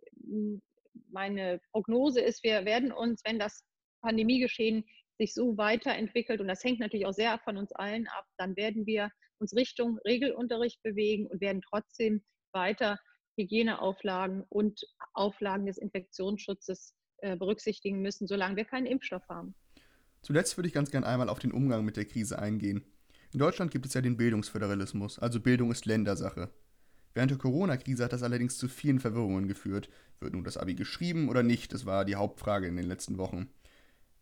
meine 1.10 1.60
Prognose 1.72 2.20
ist, 2.20 2.42
wir 2.44 2.64
werden 2.64 2.92
uns, 2.92 3.22
wenn 3.24 3.38
das 3.38 3.64
Pandemiegeschehen 4.02 4.84
sich 5.18 5.34
so 5.34 5.56
weiterentwickelt, 5.56 6.40
und 6.40 6.48
das 6.48 6.64
hängt 6.64 6.80
natürlich 6.80 7.06
auch 7.06 7.12
sehr 7.12 7.38
von 7.38 7.56
uns 7.56 7.72
allen 7.72 8.08
ab, 8.08 8.24
dann 8.38 8.56
werden 8.56 8.86
wir 8.86 9.10
uns 9.38 9.54
Richtung 9.54 9.98
Regelunterricht 10.04 10.82
bewegen 10.82 11.26
und 11.26 11.40
werden 11.40 11.62
trotzdem 11.62 12.22
weiter 12.52 12.98
Hygieneauflagen 13.36 14.44
und 14.48 14.80
Auflagen 15.14 15.66
des 15.66 15.78
Infektionsschutzes 15.78 16.94
äh, 17.18 17.36
berücksichtigen 17.36 18.02
müssen, 18.02 18.26
solange 18.26 18.56
wir 18.56 18.64
keinen 18.64 18.86
Impfstoff 18.86 19.26
haben. 19.28 19.54
Zuletzt 20.22 20.56
würde 20.56 20.68
ich 20.68 20.74
ganz 20.74 20.90
gerne 20.90 21.06
einmal 21.06 21.28
auf 21.28 21.38
den 21.38 21.52
Umgang 21.52 21.84
mit 21.84 21.96
der 21.96 22.04
Krise 22.04 22.38
eingehen. 22.38 22.84
In 23.32 23.38
Deutschland 23.38 23.70
gibt 23.70 23.86
es 23.86 23.94
ja 23.94 24.02
den 24.02 24.16
Bildungsföderalismus, 24.16 25.18
also 25.18 25.40
Bildung 25.40 25.70
ist 25.70 25.86
Ländersache. 25.86 26.50
Während 27.14 27.30
der 27.30 27.38
Corona-Krise 27.38 28.04
hat 28.04 28.12
das 28.12 28.22
allerdings 28.22 28.56
zu 28.56 28.68
vielen 28.68 29.00
Verwirrungen 29.00 29.48
geführt. 29.48 29.88
Wird 30.20 30.34
nun 30.34 30.44
das 30.44 30.56
Abi 30.56 30.74
geschrieben 30.74 31.28
oder 31.28 31.42
nicht? 31.42 31.72
Das 31.72 31.84
war 31.84 32.04
die 32.04 32.14
Hauptfrage 32.14 32.66
in 32.66 32.76
den 32.76 32.86
letzten 32.86 33.18
Wochen. 33.18 33.50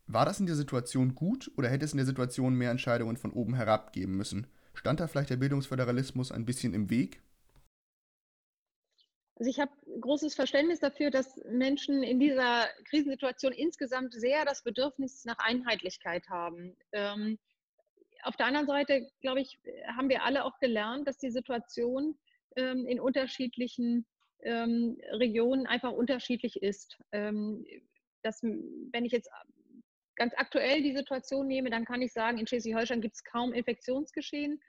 War 0.07 0.25
das 0.25 0.39
in 0.39 0.45
der 0.45 0.55
Situation 0.55 1.15
gut 1.15 1.51
oder 1.55 1.69
hätte 1.69 1.85
es 1.85 1.93
in 1.93 1.97
der 1.97 2.05
Situation 2.05 2.55
mehr 2.55 2.71
Entscheidungen 2.71 3.15
von 3.15 3.31
oben 3.31 3.55
herab 3.55 3.93
geben 3.93 4.17
müssen? 4.17 4.47
Stand 4.73 4.99
da 4.99 5.07
vielleicht 5.07 5.29
der 5.29 5.37
Bildungsföderalismus 5.37 6.31
ein 6.31 6.45
bisschen 6.45 6.73
im 6.73 6.89
Weg? 6.89 7.21
Also 9.41 9.49
ich 9.49 9.59
habe 9.59 9.71
großes 10.01 10.35
Verständnis 10.35 10.81
dafür, 10.81 11.09
dass 11.09 11.35
Menschen 11.49 12.03
in 12.03 12.19
dieser 12.19 12.67
Krisensituation 12.87 13.51
insgesamt 13.53 14.13
sehr 14.13 14.45
das 14.45 14.61
Bedürfnis 14.61 15.25
nach 15.25 15.39
Einheitlichkeit 15.39 16.29
haben. 16.29 16.77
Ähm, 16.91 17.39
auf 18.21 18.35
der 18.35 18.45
anderen 18.45 18.67
Seite, 18.67 19.09
glaube 19.21 19.41
ich, 19.41 19.59
haben 19.97 20.09
wir 20.09 20.21
alle 20.25 20.45
auch 20.45 20.59
gelernt, 20.59 21.07
dass 21.07 21.17
die 21.17 21.31
Situation 21.31 22.19
ähm, 22.55 22.85
in 22.85 22.99
unterschiedlichen 22.99 24.05
ähm, 24.43 25.01
Regionen 25.11 25.65
einfach 25.65 25.91
unterschiedlich 25.91 26.61
ist. 26.61 26.99
Ähm, 27.11 27.65
dass, 28.21 28.43
wenn 28.43 29.05
ich 29.05 29.11
jetzt 29.11 29.31
ganz 30.17 30.35
aktuell 30.37 30.83
die 30.83 30.95
Situation 30.95 31.47
nehme, 31.47 31.71
dann 31.71 31.85
kann 31.85 32.03
ich 32.03 32.13
sagen, 32.13 32.37
in 32.37 32.45
Schleswig-Holstein 32.45 33.01
gibt 33.01 33.15
es 33.15 33.23
kaum 33.23 33.53
Infektionsgeschehen. 33.53 34.61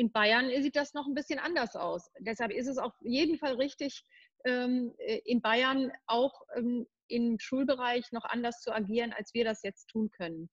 In 0.00 0.10
Bayern 0.12 0.48
sieht 0.62 0.76
das 0.76 0.94
noch 0.94 1.06
ein 1.06 1.12
bisschen 1.12 1.38
anders 1.38 1.76
aus. 1.76 2.10
Deshalb 2.20 2.52
ist 2.52 2.68
es 2.68 2.78
auf 2.78 2.94
jeden 3.02 3.36
Fall 3.36 3.56
richtig, 3.56 4.02
ähm, 4.46 4.94
in 5.26 5.42
Bayern 5.42 5.92
auch 6.06 6.40
ähm, 6.56 6.86
im 7.08 7.38
Schulbereich 7.38 8.10
noch 8.10 8.24
anders 8.24 8.62
zu 8.62 8.72
agieren, 8.72 9.12
als 9.12 9.34
wir 9.34 9.44
das 9.44 9.62
jetzt 9.62 9.88
tun 9.88 10.10
können. 10.10 10.48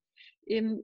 Ähm, 0.47 0.83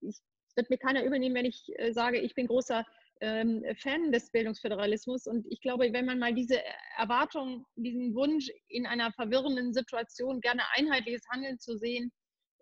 ich, 0.00 0.18
wird 0.56 0.70
mir 0.70 0.78
keiner 0.78 1.04
übernehmen, 1.04 1.34
wenn 1.34 1.44
ich 1.44 1.66
äh, 1.76 1.92
sage, 1.92 2.20
ich 2.20 2.34
bin 2.34 2.46
großer 2.46 2.86
Fan 3.20 4.12
des 4.12 4.30
Bildungsföderalismus. 4.32 5.26
Und 5.26 5.46
ich 5.48 5.60
glaube, 5.60 5.92
wenn 5.92 6.04
man 6.04 6.18
mal 6.18 6.34
diese 6.34 6.60
Erwartung, 6.98 7.64
diesen 7.76 8.14
Wunsch 8.14 8.50
in 8.68 8.86
einer 8.86 9.12
verwirrenden 9.12 9.72
Situation 9.72 10.40
gerne 10.40 10.62
einheitliches 10.74 11.22
Handeln 11.30 11.58
zu 11.58 11.78
sehen, 11.78 12.12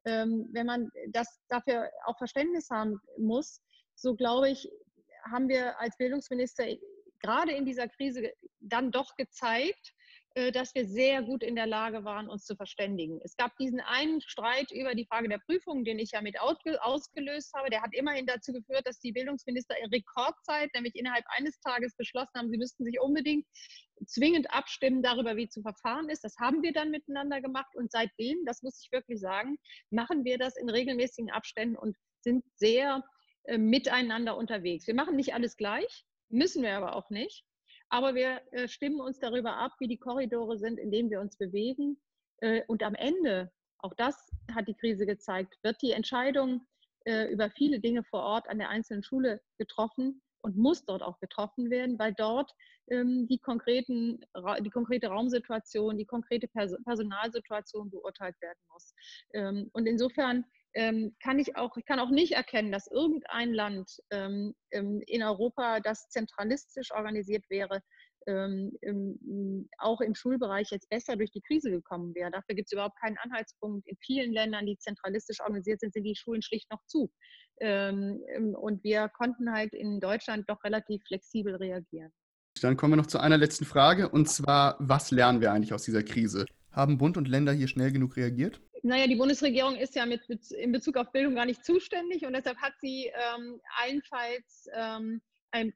wenn 0.04 0.66
man 0.66 0.90
das 1.08 1.26
dafür 1.48 1.88
auch 2.04 2.18
Verständnis 2.18 2.68
haben 2.70 3.00
muss, 3.16 3.61
so 3.94 4.14
glaube 4.14 4.50
ich, 4.50 4.68
haben 5.30 5.48
wir 5.48 5.78
als 5.78 5.96
Bildungsminister 5.96 6.64
gerade 7.20 7.52
in 7.52 7.64
dieser 7.64 7.88
Krise 7.88 8.32
dann 8.61 8.90
doch 8.90 9.14
gezeigt, 9.16 9.94
äh, 10.35 10.50
dass 10.50 10.74
wir 10.74 10.87
sehr 10.87 11.22
gut 11.22 11.42
in 11.42 11.54
der 11.54 11.66
Lage 11.66 12.04
waren, 12.04 12.28
uns 12.28 12.44
zu 12.44 12.56
verständigen. 12.56 13.20
Es 13.22 13.37
gab 13.37 13.56
diesen 13.58 13.80
einen 13.80 14.20
Streit 14.20 14.70
über 14.72 14.94
die 14.94 15.04
Frage 15.06 15.28
der 15.28 15.38
Prüfung, 15.38 15.85
den 15.85 15.98
ich 15.98 16.12
ja 16.12 16.22
mit 16.22 16.40
ausgelöst 16.40 17.52
habe. 17.54 17.70
Der 17.70 17.82
hat 17.82 17.94
immerhin 17.94 18.26
dazu 18.26 18.52
geführt, 18.52 18.87
dass 18.87 18.98
die 18.98 19.12
Bildungsminister 19.12 19.76
in 19.78 19.90
Rekordzeit, 19.90 20.70
nämlich 20.74 20.94
innerhalb 20.94 21.24
eines 21.28 21.61
Tages, 21.61 21.94
beschlossen 21.96 22.32
haben, 22.37 22.50
sie 22.50 22.58
müssten 22.58 22.85
sich 22.85 22.98
unbedingt 23.00 23.46
zwingend 24.06 24.50
abstimmen 24.50 25.02
darüber, 25.02 25.37
wie 25.37 25.48
zu 25.48 25.61
verfahren 25.62 26.08
ist. 26.08 26.24
Das 26.24 26.37
haben 26.38 26.62
wir 26.62 26.72
dann 26.72 26.90
miteinander 26.90 27.40
gemacht 27.40 27.74
und 27.74 27.92
seitdem, 27.92 28.44
das 28.46 28.62
muss 28.62 28.80
ich 28.82 28.90
wirklich 28.90 29.20
sagen, 29.20 29.58
machen 29.90 30.24
wir 30.24 30.38
das 30.38 30.56
in 30.56 30.70
regelmäßigen 30.70 31.30
Abständen 31.30 31.76
und 31.76 31.96
sind 32.22 32.44
sehr 32.56 33.04
äh, 33.44 33.59
miteinander 33.59 34.37
unterwegs. 34.37 34.87
Wir 34.87 34.94
machen 34.94 35.16
nicht 35.16 35.35
alles 35.35 35.57
gleich, 35.57 36.05
müssen 36.28 36.62
wir 36.62 36.76
aber 36.76 36.96
auch 36.96 37.11
nicht. 37.11 37.44
Aber 37.88 38.14
wir 38.14 38.40
äh, 38.52 38.68
stimmen 38.68 39.00
uns 39.00 39.18
darüber 39.18 39.57
ab, 39.57 39.72
wie 39.78 39.88
die 39.88 39.98
Korridore 39.98 40.59
sind, 40.59 40.78
in 40.78 40.90
denen 40.90 41.11
wir 41.11 41.20
uns 41.20 41.37
bewegen. 41.37 42.00
Äh, 42.38 42.62
und 42.68 42.83
am 42.83 42.94
Ende, 42.94 43.50
auch 43.78 43.94
das 43.96 44.31
hat 44.55 44.68
die 44.68 44.76
Krise 44.76 45.07
gezeigt, 45.07 45.57
wird 45.62 45.81
die 45.83 45.92
Entscheidung 45.92 46.66
über 47.05 47.50
viele 47.50 47.81
Dinge 47.81 48.05
vor 48.05 48.22
Ort 48.22 48.48
an 48.48 48.61
der 48.61 48.68
einzelnen 48.68 49.02
Schule 49.02 49.40
getroffen 49.59 50.22
und 50.42 50.57
muss 50.57 50.85
dort 50.85 51.02
auch 51.02 51.18
getroffen 51.18 51.68
werden, 51.68 51.98
weil 51.98 52.14
dort 52.14 52.52
ähm, 52.90 53.26
die, 53.28 53.38
konkreten, 53.38 54.20
die 54.61 54.70
konkrete 54.70 55.09
Raumsituation, 55.09 55.98
die 55.98 56.05
konkrete 56.05 56.46
Personalsituation 56.46 57.90
beurteilt 57.90 58.40
werden 58.40 58.59
muss. 58.72 58.94
Ähm, 59.35 59.68
und 59.72 59.87
insofern 59.87 60.44
ähm, 60.74 61.14
kann 61.22 61.38
ich 61.38 61.56
auch, 61.56 61.76
ich 61.76 61.85
kann 61.85 62.00
auch 62.00 62.11
nicht 62.11 62.32
erkennen, 62.32 62.72
dass 62.72 62.87
irgendein 62.87 63.52
Land 63.52 63.98
ähm, 64.11 64.54
in 64.70 65.22
Europa, 65.22 65.80
das 65.80 66.08
zentralistisch 66.08 66.92
organisiert 66.92 67.44
wäre, 67.50 67.82
ähm, 68.26 68.72
im, 68.80 69.68
auch 69.78 70.00
im 70.00 70.14
Schulbereich 70.14 70.70
jetzt 70.70 70.88
besser 70.88 71.16
durch 71.16 71.30
die 71.30 71.42
Krise 71.42 71.70
gekommen 71.70 72.14
wäre. 72.14 72.30
Dafür 72.30 72.54
gibt 72.54 72.66
es 72.68 72.72
überhaupt 72.72 72.98
keinen 73.00 73.18
Anhaltspunkt. 73.18 73.87
In 73.88 73.96
vielen 74.00 74.32
Ländern, 74.32 74.66
die 74.66 74.78
zentralistisch 74.78 75.40
organisiert 75.40 75.80
sind, 75.80 75.92
sind 75.92 76.04
die 76.04 76.16
Schulen 76.16 76.42
schlicht 76.42 76.70
noch 76.70 76.85
zu. 76.87 77.11
Ähm, 77.61 78.22
ähm, 78.35 78.54
und 78.54 78.82
wir 78.85 79.08
konnten 79.08 79.52
halt 79.52 79.74
in 79.74 80.00
Deutschland 80.00 80.48
doch 80.48 80.62
relativ 80.64 81.02
flexibel 81.06 81.56
reagieren. 81.56 82.12
Dann 82.61 82.76
kommen 82.76 82.92
wir 82.92 82.96
noch 82.96 83.06
zu 83.06 83.18
einer 83.18 83.38
letzten 83.38 83.64
Frage, 83.64 84.08
und 84.08 84.28
zwar, 84.28 84.76
was 84.78 85.11
lernen 85.11 85.40
wir 85.40 85.52
eigentlich 85.52 85.72
aus 85.72 85.85
dieser 85.85 86.02
Krise? 86.02 86.44
Haben 86.70 86.98
Bund 86.98 87.16
und 87.16 87.28
Länder 87.28 87.52
hier 87.52 87.66
schnell 87.66 87.92
genug 87.92 88.16
reagiert? 88.16 88.61
Naja, 88.83 89.07
die 89.07 89.16
Bundesregierung 89.16 89.77
ist 89.77 89.95
ja 89.95 90.07
mit, 90.07 90.23
in 90.51 90.73
Bezug 90.73 90.97
auf 90.97 91.12
Bildung 91.12 91.35
gar 91.37 91.47
nicht 91.47 91.64
zuständig 91.64 92.27
und 92.27 92.35
deshalb 92.35 92.59
hat 92.59 92.75
sie 92.81 93.11
ähm, 93.14 93.61
allenfalls 93.81 94.68
ähm, 94.75 95.21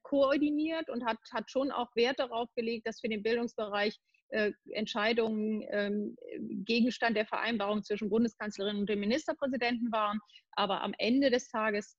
koordiniert 0.02 0.90
und 0.90 1.04
hat, 1.04 1.18
hat 1.32 1.50
schon 1.50 1.70
auch 1.70 1.94
Wert 1.94 2.18
darauf 2.18 2.48
gelegt, 2.54 2.86
dass 2.86 3.00
für 3.00 3.08
den 3.08 3.22
Bildungsbereich 3.22 3.96
äh, 4.30 4.52
Entscheidungen 4.72 5.64
ähm, 5.70 6.16
Gegenstand 6.64 7.16
der 7.16 7.26
Vereinbarung 7.26 7.84
zwischen 7.84 8.10
Bundeskanzlerin 8.10 8.76
und 8.76 8.88
dem 8.88 9.00
Ministerpräsidenten 9.00 9.92
waren. 9.92 10.18
Aber 10.52 10.82
am 10.82 10.94
Ende 10.98 11.30
des 11.30 11.48
Tages 11.48 11.96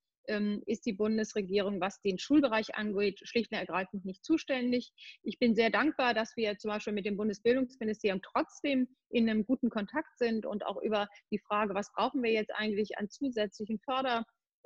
ist 0.65 0.85
die 0.85 0.93
Bundesregierung, 0.93 1.79
was 1.79 2.01
den 2.01 2.19
Schulbereich 2.19 2.75
angeht, 2.75 3.19
schlicht 3.23 3.51
und 3.51 3.57
ergreifend 3.57 4.05
nicht 4.05 4.25
zuständig. 4.25 4.91
Ich 5.23 5.39
bin 5.39 5.55
sehr 5.55 5.69
dankbar, 5.69 6.13
dass 6.13 6.35
wir 6.35 6.57
zum 6.57 6.69
Beispiel 6.69 6.93
mit 6.93 7.05
dem 7.05 7.17
Bundesbildungsministerium 7.17 8.21
trotzdem 8.21 8.87
in 9.09 9.29
einem 9.29 9.45
guten 9.45 9.69
Kontakt 9.69 10.17
sind 10.17 10.45
und 10.45 10.65
auch 10.65 10.81
über 10.81 11.07
die 11.31 11.39
Frage, 11.39 11.73
was 11.75 11.91
brauchen 11.93 12.21
wir 12.23 12.31
jetzt 12.31 12.51
eigentlich 12.53 12.97
an 12.97 13.09
zusätzlichen 13.09 13.79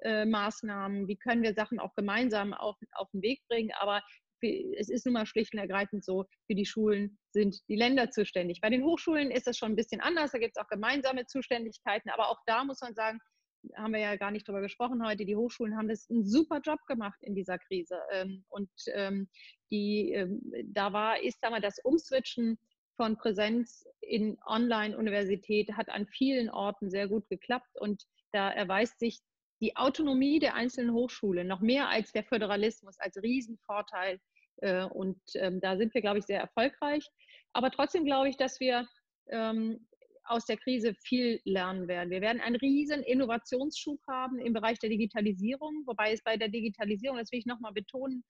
Fördermaßnahmen, 0.01 1.07
wie 1.07 1.17
können 1.17 1.43
wir 1.43 1.53
Sachen 1.53 1.79
auch 1.79 1.93
gemeinsam 1.95 2.53
auf, 2.53 2.75
auf 2.93 3.09
den 3.11 3.21
Weg 3.21 3.41
bringen. 3.47 3.71
Aber 3.79 4.01
es 4.41 4.89
ist 4.89 5.05
nun 5.05 5.13
mal 5.13 5.27
schlicht 5.27 5.53
und 5.53 5.59
ergreifend 5.59 6.03
so, 6.03 6.25
für 6.47 6.55
die 6.55 6.65
Schulen 6.65 7.19
sind 7.31 7.59
die 7.67 7.75
Länder 7.75 8.09
zuständig. 8.09 8.61
Bei 8.61 8.71
den 8.71 8.83
Hochschulen 8.83 9.29
ist 9.29 9.45
das 9.45 9.57
schon 9.57 9.73
ein 9.73 9.75
bisschen 9.75 10.01
anders, 10.01 10.31
da 10.31 10.39
gibt 10.39 10.57
es 10.57 10.63
auch 10.63 10.67
gemeinsame 10.67 11.27
Zuständigkeiten, 11.27 12.09
aber 12.09 12.29
auch 12.29 12.39
da 12.47 12.63
muss 12.63 12.81
man 12.81 12.95
sagen, 12.95 13.19
haben 13.75 13.93
wir 13.93 13.99
ja 13.99 14.15
gar 14.15 14.31
nicht 14.31 14.47
drüber 14.47 14.61
gesprochen 14.61 15.05
heute, 15.05 15.25
die 15.25 15.35
Hochschulen 15.35 15.77
haben 15.77 15.87
das 15.87 16.09
einen 16.09 16.25
super 16.25 16.59
Job 16.59 16.79
gemacht 16.87 17.19
in 17.21 17.35
dieser 17.35 17.57
Krise. 17.59 17.99
Ähm, 18.11 18.43
und 18.49 18.69
ähm, 18.93 19.29
die, 19.71 20.11
ähm, 20.11 20.41
da 20.65 20.93
war, 20.93 21.21
ist 21.21 21.39
sag 21.41 21.51
mal, 21.51 21.61
das 21.61 21.79
Umswitchen 21.83 22.57
von 22.95 23.17
Präsenz 23.17 23.87
in 24.01 24.37
Online-Universität 24.45 25.73
hat 25.73 25.89
an 25.89 26.07
vielen 26.07 26.49
Orten 26.49 26.89
sehr 26.89 27.07
gut 27.07 27.27
geklappt 27.29 27.79
und 27.79 28.03
da 28.31 28.49
erweist 28.51 28.99
sich 28.99 29.19
die 29.61 29.75
Autonomie 29.75 30.39
der 30.39 30.55
einzelnen 30.55 30.93
Hochschulen 30.93 31.47
noch 31.47 31.61
mehr 31.61 31.89
als 31.89 32.11
der 32.11 32.23
Föderalismus 32.23 32.99
als 32.99 33.21
Riesenvorteil. 33.21 34.19
Äh, 34.57 34.85
und 34.85 35.19
da 35.33 35.77
sind 35.77 35.93
wir, 35.93 36.01
glaube 36.01 36.19
ich, 36.19 36.25
sehr 36.25 36.39
erfolgreich. 36.39 37.07
Aber 37.53 37.71
trotzdem 37.71 38.05
glaube 38.05 38.29
ich, 38.29 38.37
dass 38.37 38.59
wir 38.59 38.87
aus 40.23 40.45
der 40.45 40.57
Krise 40.57 40.93
viel 41.03 41.41
lernen 41.45 41.87
werden. 41.87 42.09
Wir 42.09 42.21
werden 42.21 42.41
einen 42.41 42.55
riesen 42.55 43.03
Innovationsschub 43.03 43.99
haben 44.07 44.39
im 44.39 44.53
Bereich 44.53 44.79
der 44.79 44.89
Digitalisierung, 44.89 45.83
wobei 45.85 46.13
es 46.13 46.23
bei 46.23 46.37
der 46.37 46.49
Digitalisierung, 46.49 47.17
das 47.17 47.31
will 47.31 47.39
ich 47.39 47.45
nochmal 47.45 47.73
betonen, 47.73 48.23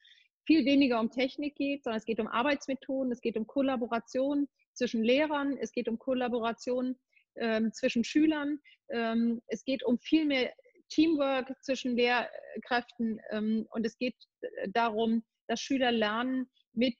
viel 0.46 0.66
weniger 0.66 1.00
um 1.00 1.12
Technik 1.12 1.56
geht, 1.56 1.84
sondern 1.84 2.00
es 2.00 2.06
geht 2.06 2.20
um 2.20 2.28
Arbeitsmethoden, 2.28 3.12
es 3.12 3.22
geht 3.22 3.38
um 3.38 3.46
Kollaboration 3.46 4.48
zwischen 4.74 5.04
Lehrern, 5.04 5.58
es 5.58 5.72
geht 5.72 5.88
um 5.88 6.00
Kollaboration 6.00 6.98
ähm, 7.36 7.72
zwischen 7.74 8.04
Schülern, 8.04 8.60
ähm, 8.90 9.42
es 9.48 9.64
geht 9.64 9.84
um 9.84 10.00
viel 10.00 10.26
mehr 10.26 10.52
Teamwork 10.90 11.54
zwischen 11.62 11.96
Lehrkräften 11.96 13.20
ähm, 13.32 13.68
und 13.72 13.86
es 13.86 13.98
geht 13.98 14.16
äh, 14.42 14.70
darum, 14.70 15.24
dass 15.48 15.62
Schüler 15.62 15.92
lernen, 15.92 16.50
mit 16.74 16.96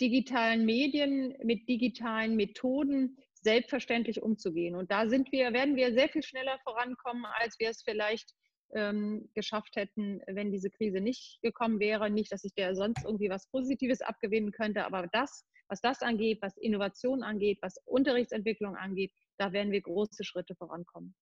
digitalen 0.00 0.64
Medien, 0.64 1.34
mit 1.42 1.68
digitalen 1.68 2.36
Methoden 2.36 3.16
selbstverständlich 3.42 4.22
umzugehen. 4.22 4.74
Und 4.74 4.90
da 4.90 5.08
sind 5.08 5.32
wir, 5.32 5.52
werden 5.52 5.76
wir 5.76 5.92
sehr 5.92 6.08
viel 6.08 6.22
schneller 6.22 6.58
vorankommen, 6.64 7.24
als 7.40 7.58
wir 7.58 7.70
es 7.70 7.82
vielleicht 7.82 8.34
ähm, 8.74 9.28
geschafft 9.34 9.76
hätten, 9.76 10.20
wenn 10.26 10.52
diese 10.52 10.70
Krise 10.70 11.00
nicht 11.00 11.40
gekommen 11.42 11.80
wäre. 11.80 12.10
Nicht, 12.10 12.32
dass 12.32 12.44
ich 12.44 12.54
der 12.54 12.74
sonst 12.74 13.04
irgendwie 13.04 13.30
was 13.30 13.48
Positives 13.50 14.00
abgewinnen 14.00 14.52
könnte, 14.52 14.84
aber 14.84 15.06
das, 15.12 15.44
was 15.68 15.80
das 15.80 16.02
angeht, 16.02 16.38
was 16.42 16.56
Innovation 16.56 17.22
angeht, 17.22 17.58
was 17.62 17.76
Unterrichtsentwicklung 17.84 18.76
angeht, 18.76 19.12
da 19.38 19.52
werden 19.52 19.72
wir 19.72 19.80
große 19.80 20.24
Schritte 20.24 20.54
vorankommen. 20.54 21.14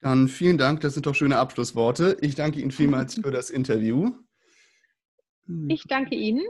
Dann 0.00 0.28
vielen 0.28 0.58
Dank, 0.58 0.80
das 0.80 0.94
sind 0.94 1.06
doch 1.06 1.14
schöne 1.14 1.38
Abschlussworte. 1.38 2.16
Ich 2.20 2.36
danke 2.36 2.60
Ihnen 2.60 2.70
vielmals 2.70 3.16
für 3.16 3.32
das 3.32 3.50
Interview. 3.50 4.12
Ich 5.68 5.82
danke 5.84 6.14
Ihnen. 6.14 6.44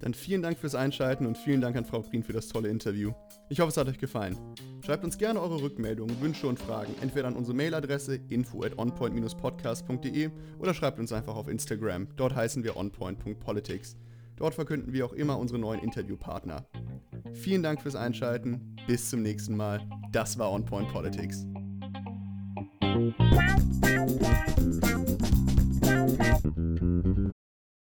Dann 0.00 0.14
vielen 0.14 0.42
Dank 0.42 0.58
fürs 0.58 0.74
Einschalten 0.74 1.26
und 1.26 1.38
vielen 1.38 1.60
Dank 1.60 1.76
an 1.76 1.84
Frau 1.84 2.00
Prien 2.00 2.22
für 2.22 2.32
das 2.32 2.48
tolle 2.48 2.68
Interview. 2.68 3.12
Ich 3.48 3.60
hoffe, 3.60 3.68
es 3.68 3.76
hat 3.76 3.88
euch 3.88 3.98
gefallen. 3.98 4.36
Schreibt 4.84 5.04
uns 5.04 5.18
gerne 5.18 5.40
eure 5.40 5.62
Rückmeldungen, 5.62 6.20
Wünsche 6.20 6.46
und 6.46 6.58
Fragen 6.58 6.94
entweder 7.00 7.28
an 7.28 7.36
unsere 7.36 7.56
Mailadresse 7.56 8.16
info 8.28 8.62
at 8.62 8.78
onpoint-podcast.de 8.78 10.30
oder 10.58 10.74
schreibt 10.74 10.98
uns 10.98 11.12
einfach 11.12 11.36
auf 11.36 11.48
Instagram. 11.48 12.08
Dort 12.16 12.34
heißen 12.34 12.64
wir 12.64 12.76
onpoint.politics. 12.76 13.96
Dort 14.36 14.54
verkünden 14.54 14.92
wir 14.92 15.04
auch 15.04 15.12
immer 15.12 15.38
unsere 15.38 15.58
neuen 15.58 15.80
Interviewpartner. 15.80 16.64
Vielen 17.34 17.62
Dank 17.62 17.82
fürs 17.82 17.94
Einschalten. 17.94 18.74
Bis 18.86 19.10
zum 19.10 19.20
nächsten 19.22 19.54
Mal. 19.54 19.86
Das 20.12 20.38
war 20.38 20.50
On 20.50 20.64
Point 20.64 20.88
Politics. 20.88 21.46